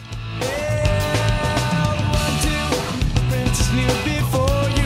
Princess 3.31 3.71
knew 3.71 3.87
before 4.05 4.69
you. 4.77 4.79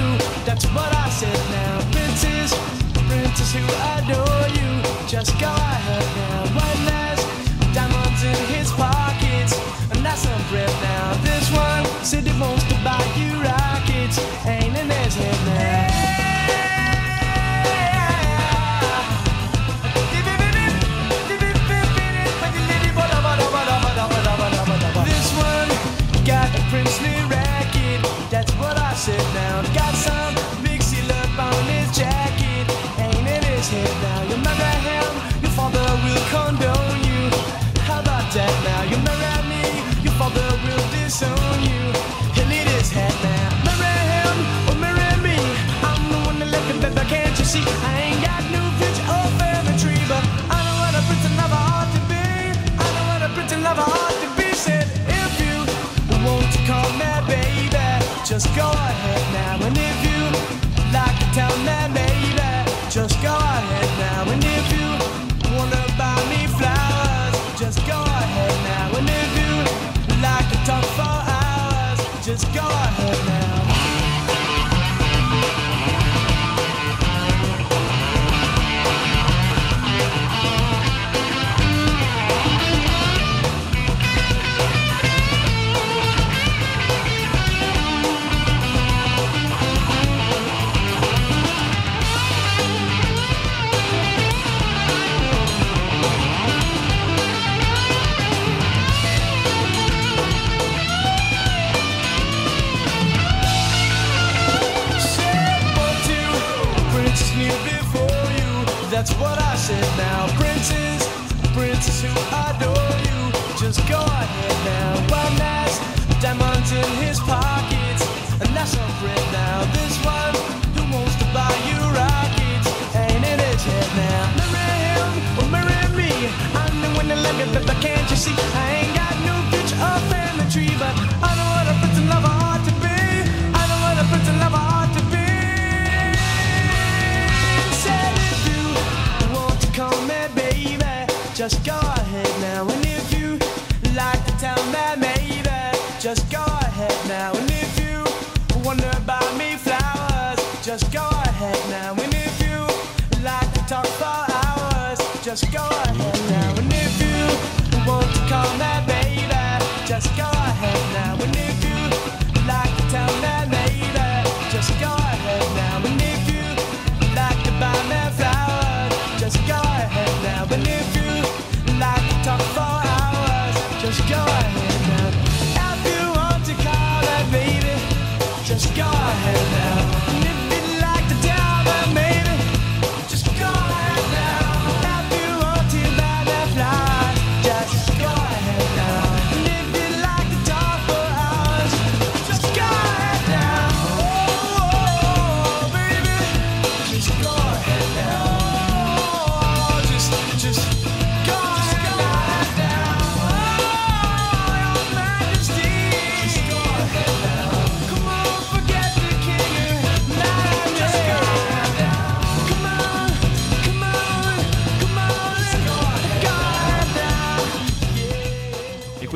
Just 146.02 146.28
go 146.32 146.41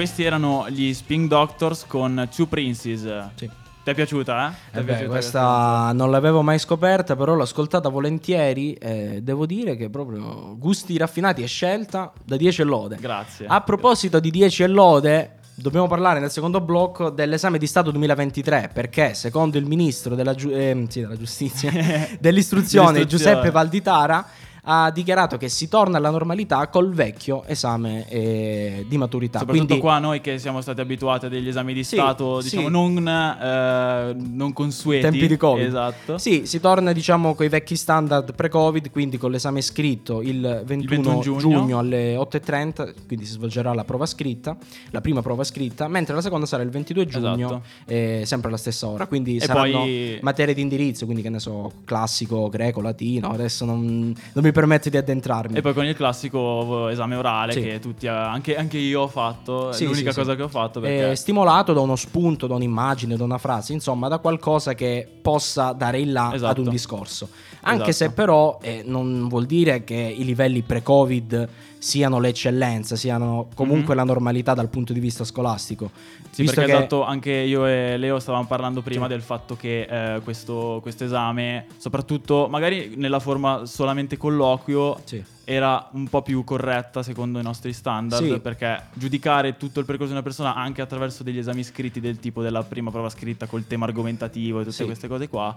questi 0.07 0.23
erano 0.23 0.71
gli 0.71 0.95
Spin 0.95 1.27
Doctors 1.27 1.85
con 1.85 2.29
Two 2.33 2.47
Princes. 2.47 3.01
Sì. 3.35 3.51
Ti 3.83 3.91
è 3.91 3.93
piaciuta, 3.93 4.49
eh? 4.49 4.79
Eh 4.79 4.83
beh, 4.83 4.85
piaciuta 4.85 5.09
questa 5.09 5.91
non 5.95 6.13
l'avevo 6.13 6.43
mai 6.43 6.61
scoperta, 6.61 7.17
però 7.17 7.35
l'ho 7.35 7.43
ascoltata 7.43 7.89
volentieri 7.89 8.75
e 8.75 9.19
devo 9.21 9.47
dire 9.47 9.75
che 9.75 9.91
proprio 9.91 10.57
gusti 10.59 10.97
raffinati 10.97 11.43
e 11.43 11.47
scelta 11.47 12.13
da 12.25 12.37
10 12.37 12.61
e 12.61 12.65
lode. 12.65 12.97
Grazie. 13.01 13.47
A 13.49 13.61
proposito 13.63 14.21
di 14.21 14.31
10 14.31 14.63
e 14.63 14.67
lode, 14.69 15.39
dobbiamo 15.57 15.89
parlare 15.89 16.21
nel 16.21 16.31
secondo 16.31 16.61
blocco 16.61 17.11
dell'esame 17.11 17.59
di 17.59 17.67
Stato 17.67 17.91
2023, 17.91 18.71
perché 18.73 19.13
secondo 19.15 19.59
il 19.59 19.67
ministro 19.67 20.15
della, 20.15 20.35
giu- 20.35 20.53
ehm, 20.53 20.87
sì, 20.87 21.01
della 21.01 21.17
giustizia, 21.17 21.71
dell'istruzione, 21.73 22.19
Dell'istruzione. 22.21 23.07
Giuseppe 23.07 23.51
Valditara, 23.51 24.25
ha 24.69 24.91
dichiarato 24.91 25.37
che 25.37 25.49
si 25.49 25.69
torna 25.69 25.99
alla 25.99 26.11
normalità 26.11 26.67
col 26.69 26.93
vecchio 26.93 27.45
esame 27.47 28.09
eh, 28.09 28.85
di 28.89 28.97
maturità. 28.99 29.39
Soprattutto 29.39 29.67
Quindi, 29.67 29.83
qua 29.85 29.99
noi 30.01 30.21
che 30.21 30.39
siamo 30.41 30.61
stati 30.61 30.81
abituati 30.81 31.27
a 31.27 31.29
degli 31.29 31.47
esami 31.49 31.73
di 31.73 31.85
Sì, 31.85 31.95
Stato, 31.97 32.41
diciamo, 32.41 32.67
sì. 32.67 32.71
non, 32.73 33.09
eh, 33.09 34.15
non 34.15 34.53
consueti. 34.53 35.03
tempi 35.03 35.27
di 35.29 35.37
Covid. 35.37 35.67
Esatto. 35.67 36.19
Sì, 36.19 36.47
si 36.47 36.59
torna 36.61 36.93
diciamo 36.93 37.35
con 37.35 37.47
i 37.47 37.49
vecchi 37.49 37.77
standard 37.77 38.35
pre-Covid, 38.35 38.91
quindi 38.91 39.19
con 39.19 39.31
l'esame 39.31 39.61
scritto 39.63 40.21
il 40.21 40.63
21, 40.65 41.03
21 41.03 41.21
giugno. 41.21 41.39
giugno 41.39 41.79
alle 41.79 42.17
8.30, 42.17 42.95
quindi 43.07 43.25
si 43.25 43.33
svolgerà 43.33 43.73
la 43.73 43.85
prova 43.85 44.07
scritta, 44.07 44.57
la 44.91 45.01
prima 45.01 45.23
prova 45.23 45.45
scritta, 45.45 45.87
mentre 45.89 46.15
la 46.15 46.21
seconda 46.23 46.45
sarà 46.47 46.63
il 46.65 46.71
22 46.71 47.07
giugno, 47.07 47.35
Esatto. 47.35 47.63
eh, 47.87 48.23
sempre 48.25 48.49
alla 48.49 48.57
stessa 48.59 48.89
ora. 48.89 49.07
Quindi 49.07 49.37
E 49.37 49.41
saranno 49.41 49.79
poi- 49.79 50.19
materie 50.23 50.55
di 50.55 50.61
indirizzo, 50.61 51.05
quindi 51.05 51.23
che 51.23 51.31
ne 51.31 51.39
so, 51.39 51.71
classico, 51.85 52.49
greco, 52.49 52.81
latino, 52.81 53.29
adesso 53.31 53.65
non, 53.65 54.13
non 54.33 54.45
mi 54.45 54.53
permette 54.57 54.89
di 54.91 54.97
addentrarmi. 54.97 55.57
E 55.57 55.61
poi 55.61 55.75
con 55.75 55.85
il 55.85 55.95
classico 55.95 56.89
esame 56.89 57.15
orale 57.15 57.53
Sì. 57.53 57.61
che 57.61 57.79
tutti, 57.79 58.07
anche, 58.07 58.57
anche 58.57 58.79
io 58.79 59.03
ho 59.03 59.09
fatto, 59.09 59.71
è 59.71 59.75
Sì, 59.75 59.85
l'unica 59.85 60.13
sì, 60.13 60.19
cosa 60.19 60.35
che 60.35 60.43
ho 60.43 60.49
fatto 60.49 60.79
È 60.79 60.83
perché... 60.83 61.15
stimolato 61.17 61.73
da 61.75 61.81
uno 61.81 61.95
spunto, 61.97 62.47
da 62.47 62.55
un'immagine, 62.55 63.17
da 63.17 63.25
una 63.25 63.39
frase, 63.39 63.73
insomma, 63.75 64.09
da 64.09 64.19
qualcosa 64.19 64.75
che 64.75 65.07
possa 65.21 65.73
dare 65.73 66.01
il 66.01 66.11
là 66.13 66.29
ad 66.29 66.35
Esatto. 66.35 66.61
un 66.63 66.69
discorso. 66.71 67.29
Anche 67.69 67.91
Esatto. 67.91 68.11
se 68.11 68.11
però 68.15 68.59
eh, 68.63 68.83
non 68.87 69.27
vuol 69.29 69.45
dire 69.47 69.83
che 69.83 69.95
i 69.95 70.25
livelli 70.25 70.63
pre-Covid 70.63 71.49
siano 71.79 72.19
l'eccellenza, 72.21 72.95
siano 72.97 73.49
comunque 73.55 73.95
Mhm. 73.95 74.01
la 74.01 74.05
normalità 74.05 74.55
dal 74.55 74.69
punto 74.69 74.93
di 74.93 75.01
vista 75.01 75.25
scolastico. 75.25 75.91
Sì, 76.31 76.43
Visto 76.43 76.57
perché 76.57 76.71
che- 76.73 76.77
esatto, 76.79 77.03
anche 77.05 77.31
io 77.33 77.67
e 77.67 77.97
Leo 77.97 78.19
stavamo 78.19 78.47
parlando 78.47 78.83
prima 78.83 79.05
Sì. 79.07 79.09
del 79.13 79.21
fatto 79.23 79.57
che 79.57 79.83
eh, 79.89 80.21
questo 80.23 80.79
questo 80.83 81.05
esame, 81.05 81.67
soprattutto 81.77 82.47
magari 82.51 82.93
nella 82.97 83.19
forma 83.21 83.67
solamente 83.67 84.17
colloquio, 84.17 85.01
Sì. 85.05 85.23
era 85.45 85.89
un 85.93 86.09
po' 86.09 86.23
più 86.23 86.45
corretta 86.45 87.03
secondo 87.03 87.39
i 87.39 87.43
nostri 87.43 87.73
standard, 87.73 88.25
Sì. 88.35 88.39
perché 88.41 88.83
giudicare 88.95 89.57
tutto 89.57 89.81
il 89.81 89.87
percorso 89.87 90.13
di 90.13 90.19
una 90.19 90.25
persona 90.27 90.55
anche 90.55 90.83
attraverso 90.83 91.23
degli 91.23 91.39
esami 91.39 91.63
scritti 91.63 92.01
del 92.01 92.19
tipo 92.19 92.43
della 92.43 92.63
prima 92.63 92.91
prova 92.91 93.09
scritta 93.11 93.47
col 93.47 93.67
tema 93.67 93.87
argomentativo 93.87 94.61
e 94.61 94.65
tutte 94.65 94.85
queste 94.85 95.09
cose 95.09 95.29
qua, 95.29 95.57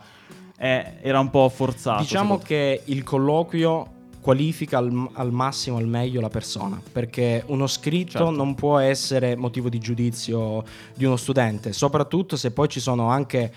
eh, 0.60 0.94
era 1.02 1.20
un 1.20 1.30
po' 1.30 1.50
forzato. 1.50 2.02
Diciamo 2.02 2.38
che 2.38 2.82
il 2.86 3.04
colloquio 3.04 3.98
qualifica 4.22 4.78
al, 4.78 5.10
al 5.14 5.32
massimo, 5.32 5.78
al 5.78 5.88
meglio 5.88 6.20
la 6.20 6.30
persona, 6.30 6.80
perché 6.92 7.42
uno 7.48 7.66
scritto 7.68 8.12
Certo. 8.12 8.32
non 8.32 8.54
può 8.54 8.78
essere 8.78 9.36
motivo 9.36 9.70
di 9.70 9.80
giudizio 9.80 10.64
di 10.94 11.06
uno 11.06 11.16
studente, 11.16 11.72
soprattutto 11.74 12.36
se 12.36 12.52
poi 12.52 12.68
ci 12.68 12.80
sono 12.80 13.10
anche... 13.10 13.54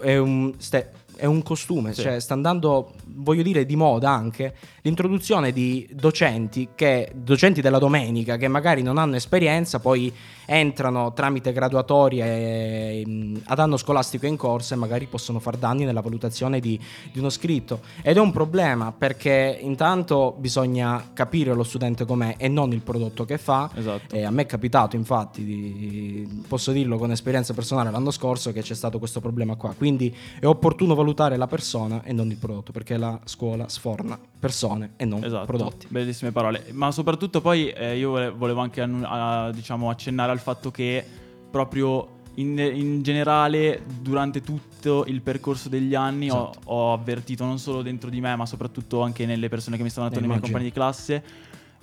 È 0.00 0.16
un, 0.16 0.52
ste- 0.58 0.90
è 1.16 1.24
un 1.24 1.42
costume, 1.42 1.94
Sì. 1.94 2.02
cioè 2.02 2.20
sta 2.20 2.34
andando, 2.34 2.92
voglio 3.06 3.42
dire, 3.42 3.64
di 3.64 3.74
moda 3.74 4.10
anche 4.10 4.54
l'introduzione 4.82 5.50
di 5.50 5.88
docenti 5.90 6.68
che, 6.74 7.10
docenti 7.14 7.62
della 7.62 7.78
domenica 7.78 8.36
che 8.36 8.46
magari 8.48 8.82
non 8.82 8.98
hanno 8.98 9.16
esperienza, 9.16 9.80
poi 9.80 10.12
entrano 10.46 11.12
tramite 11.12 11.52
graduatorie 11.52 13.00
ehm, 13.00 13.42
ad 13.46 13.58
anno 13.58 13.76
scolastico 13.76 14.26
in 14.26 14.36
corso 14.36 14.74
e 14.74 14.76
magari 14.76 15.06
possono 15.06 15.38
far 15.40 15.56
danni 15.56 15.84
nella 15.84 16.00
valutazione 16.00 16.60
di, 16.60 16.78
di 17.12 17.18
uno 17.18 17.30
scritto. 17.30 17.80
Ed 18.02 18.16
è 18.16 18.20
un 18.20 18.30
problema 18.32 18.92
perché 18.92 19.58
intanto 19.60 20.34
bisogna 20.38 21.10
capire 21.12 21.52
lo 21.54 21.62
studente 21.64 22.04
com'è 22.04 22.34
e 22.38 22.48
non 22.48 22.72
il 22.72 22.80
prodotto 22.80 23.24
che 23.24 23.38
fa. 23.38 23.70
Esatto. 23.74 24.14
E 24.14 24.24
a 24.24 24.30
me 24.30 24.42
è 24.42 24.46
capitato, 24.46 24.96
infatti, 24.96 25.44
di- 25.44 26.44
posso 26.48 26.72
dirlo 26.72 26.96
con 26.98 27.10
esperienza 27.10 27.52
personale 27.54 27.90
l'anno 27.90 28.10
scorso 28.10 28.52
che 28.52 28.62
c'è 28.62 28.74
stato 28.74 28.98
questo 28.98 29.20
problema 29.20 29.56
qua. 29.56 29.74
Quindi 29.76 30.14
è 30.38 30.46
opportuno 30.46 30.94
valutare 30.94 31.36
la 31.36 31.46
persona 31.46 32.02
e 32.04 32.12
non 32.12 32.30
il 32.30 32.36
prodotto, 32.36 32.72
perché 32.72 32.96
la 32.96 33.18
scuola 33.24 33.68
sforna 33.68 34.18
persone 34.38 34.92
e 34.96 35.04
non 35.04 35.24
Esatto, 35.24 35.46
prodotti. 35.46 35.86
bellissime 35.88 36.30
parole. 36.30 36.66
Ma 36.72 36.90
soprattutto 36.92 37.40
poi 37.40 37.68
eh, 37.70 37.96
io 37.96 38.10
vole- 38.10 38.30
volevo 38.30 38.60
anche 38.60 38.80
a- 38.82 39.50
diciamo, 39.52 39.90
accennare 39.90 40.30
al 40.30 40.35
fatto 40.38 40.70
che 40.70 41.04
proprio 41.50 42.14
in, 42.34 42.58
in 42.58 43.02
generale 43.02 43.82
durante 44.00 44.42
tutto 44.42 45.04
il 45.06 45.22
percorso 45.22 45.68
degli 45.70 45.94
anni 45.94 46.28
ho- 46.30 46.50
Esatto. 46.50 46.70
ho, 46.70 46.92
avvertito 46.92 47.44
non 47.44 47.58
solo 47.58 47.80
dentro 47.82 48.10
di 48.10 48.20
me 48.20 48.36
ma 48.36 48.44
soprattutto 48.46 49.00
anche 49.02 49.24
nelle 49.26 49.48
persone 49.48 49.76
che 49.76 49.82
mi 49.82 49.88
stanno 49.90 50.08
attorno, 50.08 50.26
nei 50.26 50.36
miei 50.36 50.42
compagni 50.42 50.68
di 50.68 50.72
classe. 50.72 51.22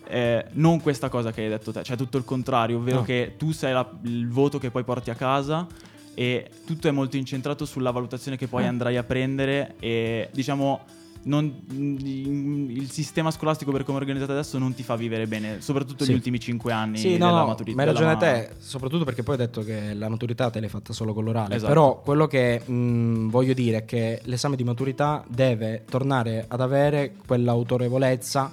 eh, 0.06 0.46
non 0.54 0.82
questa 0.82 1.08
cosa 1.08 1.32
che 1.32 1.44
hai 1.44 1.50
detto 1.50 1.72
te, 1.72 1.82
cioè 1.82 1.96
tutto 1.96 2.18
il 2.18 2.26
contrario, 2.26 2.78
ovvero 2.78 2.98
No. 3.00 3.04
che 3.04 3.36
tu 3.38 3.52
sei 3.52 3.72
la- 3.72 3.89
il 4.04 4.28
voto 4.28 4.60
che 4.60 4.70
poi 4.70 4.84
porti 4.84 5.10
a 5.10 5.16
casa 5.16 5.66
e 6.13 6.52
tutto 6.66 6.89
è 6.89 6.92
molto 6.92 7.16
incentrato 7.18 7.63
sulla 7.66 7.89
valutazione 7.89 8.36
che 8.38 8.48
poi 8.48 8.63
Eh. 8.63 8.68
andrai 8.68 8.98
a 8.98 9.04
prendere 9.04 9.76
e 9.80 10.30
diciamo 10.34 10.82
non- 11.24 11.62
il 11.70 12.90
sistema 12.92 13.32
scolastico 13.32 13.72
per 13.72 13.84
come 13.84 13.98
è 13.98 14.02
organizzato 14.02 14.32
adesso 14.34 14.58
non 14.58 14.74
ti 14.74 14.84
fa 14.84 14.96
vivere 14.96 15.28
bene, 15.28 15.62
soprattutto 15.62 16.04
Sì. 16.04 16.12
gli 16.12 16.16
ultimi 16.16 16.40
cinque 16.40 16.72
anni 16.72 16.98
Sì, 16.98 17.12
della 17.14 17.30
no, 17.32 17.38
no, 17.40 17.46
maturità. 17.48 17.76
ma 17.76 17.82
hai 17.84 17.88
ragione 17.90 18.16
della- 18.18 18.32
te, 18.48 18.50
soprattutto 18.60 19.04
perché 19.06 19.24
poi 19.24 19.36
hai 19.36 19.42
detto 19.46 19.64
che 19.64 19.94
la 19.94 20.10
maturità 20.10 20.50
te 20.50 20.60
l'hai 20.60 20.70
fatta 20.70 20.94
solo 20.94 21.14
con 21.14 21.24
l'orale. 21.24 21.56
Esatto. 21.56 21.72
Però 21.72 22.02
quello 22.02 22.28
che 22.28 22.62
mh, 22.66 23.30
voglio 23.30 23.54
dire 23.54 23.78
è 23.78 23.86
che 23.86 24.22
l'esame 24.26 24.56
di 24.56 24.64
maturità 24.64 25.24
deve 25.28 25.84
tornare 25.90 26.46
ad 26.48 26.62
avere 26.62 27.14
quell'autorevolezza 27.26 28.52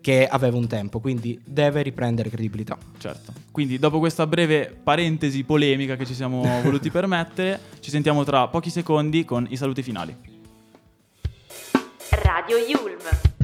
che 0.00 0.26
aveva 0.28 0.56
un 0.56 0.68
tempo, 0.68 1.00
quindi 1.00 1.38
deve 1.44 1.82
riprendere 1.82 2.30
credibilità. 2.30 2.78
Certo. 2.98 3.32
Quindi 3.50 3.76
dopo 3.78 3.98
questa 3.98 4.24
breve 4.26 4.76
parentesi 4.80 5.42
polemica 5.42 5.96
che 5.96 6.06
ci 6.06 6.14
siamo 6.14 6.42
voluti 6.62 6.90
permettere, 6.90 7.58
ci 7.80 7.90
sentiamo 7.90 8.22
tra 8.22 8.46
pochi 8.46 8.70
secondi 8.70 9.24
con 9.24 9.46
i 9.50 9.56
saluti 9.56 9.82
finali. 9.82 10.14
Radio 12.26 12.58
Yulm. 12.58 13.35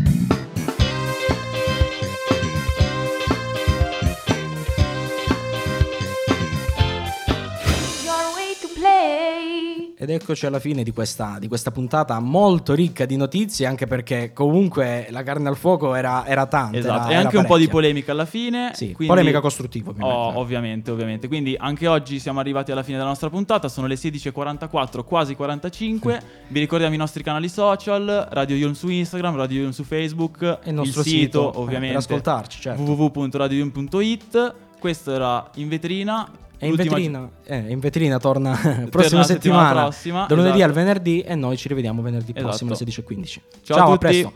Ed 10.02 10.10
eccoci 10.10 10.46
alla 10.46 10.58
fine 10.58 10.82
di 10.82 10.90
questa, 10.90 11.36
di 11.38 11.46
questa 11.46 11.70
puntata 11.70 12.18
molto 12.18 12.74
ricca 12.74 13.04
di 13.06 13.14
notizie, 13.14 13.66
anche 13.66 13.86
perché 13.86 14.32
comunque 14.32 15.06
la 15.10 15.22
carne 15.22 15.48
al 15.48 15.56
fuoco 15.56 15.94
era, 15.94 16.26
era 16.26 16.46
tanta. 16.46 16.76
Esatto, 16.76 17.08
era- 17.08 17.10
e 17.10 17.14
anche 17.14 17.36
un 17.36 17.44
po' 17.44 17.56
di 17.56 17.66
parecchia. 17.66 17.70
polemica 17.70 18.10
alla 18.10 18.24
fine. 18.24 18.70
Sì, 18.74 18.86
quindi- 18.86 19.06
polemica 19.06 19.40
costruttiva, 19.40 19.90
ovviamente. 19.90 20.18
Oh, 20.18 20.40
ovviamente, 20.40 20.90
ovviamente. 20.90 21.28
Quindi 21.28 21.54
anche 21.56 21.86
oggi 21.86 22.18
siamo 22.18 22.40
arrivati 22.40 22.72
alla 22.72 22.82
fine 22.82 22.96
della 22.96 23.10
nostra 23.10 23.30
puntata, 23.30 23.68
sono 23.68 23.86
le 23.86 23.94
16.44, 23.94 25.04
quasi 25.04 25.36
45. 25.36 26.20
Vi 26.48 26.58
ricordiamo 26.58 26.92
i 26.94 26.98
nostri 26.98 27.22
canali 27.22 27.48
social, 27.48 28.26
Radio 28.28 28.56
Yulm 28.56 28.72
su 28.72 28.88
Instagram, 28.88 29.36
Radio 29.36 29.60
Yulm 29.60 29.70
su 29.70 29.84
Facebook, 29.84 30.42
E 30.64 30.70
il 30.70 30.74
nostro 30.74 31.04
sito, 31.04 31.16
sito, 31.16 31.52
eh, 31.54 31.56
ovviamente, 31.58 31.94
per 31.94 31.96
ascoltarci, 31.98 32.60
certo. 32.60 32.82
www.radioyulm.it. 32.82 34.54
Questo 34.80 35.14
era 35.14 35.48
in 35.54 35.68
vetrina. 35.68 36.28
E 36.62 36.68
in 36.68 36.76
vetrina, 36.76 37.28
eh, 37.42 37.56
in 37.56 37.80
vetrina 37.80 38.18
torna 38.20 38.52
prossima 38.88 39.22
la 39.22 39.26
settimana 39.26 39.26
settimana, 39.26 39.82
prossima, 39.82 40.26
da 40.26 40.34
lunedì 40.36 40.58
esatto. 40.58 40.70
al 40.70 40.76
venerdì 40.76 41.20
e 41.20 41.34
noi 41.34 41.56
ci 41.56 41.66
rivediamo 41.66 42.02
venerdì 42.02 42.30
Esatto. 42.30 42.46
prossimo 42.46 42.70
alle 42.72 42.84
16.15. 42.84 43.40
Ciao 43.62 43.78
a 43.78 43.84
tutti. 43.86 43.98
presto. 43.98 44.32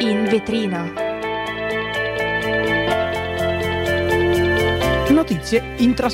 In 0.00 0.26
vetrina. 0.28 0.92
Notizie 5.08 5.62
in 5.76 5.94
trasparenza. 5.94 6.12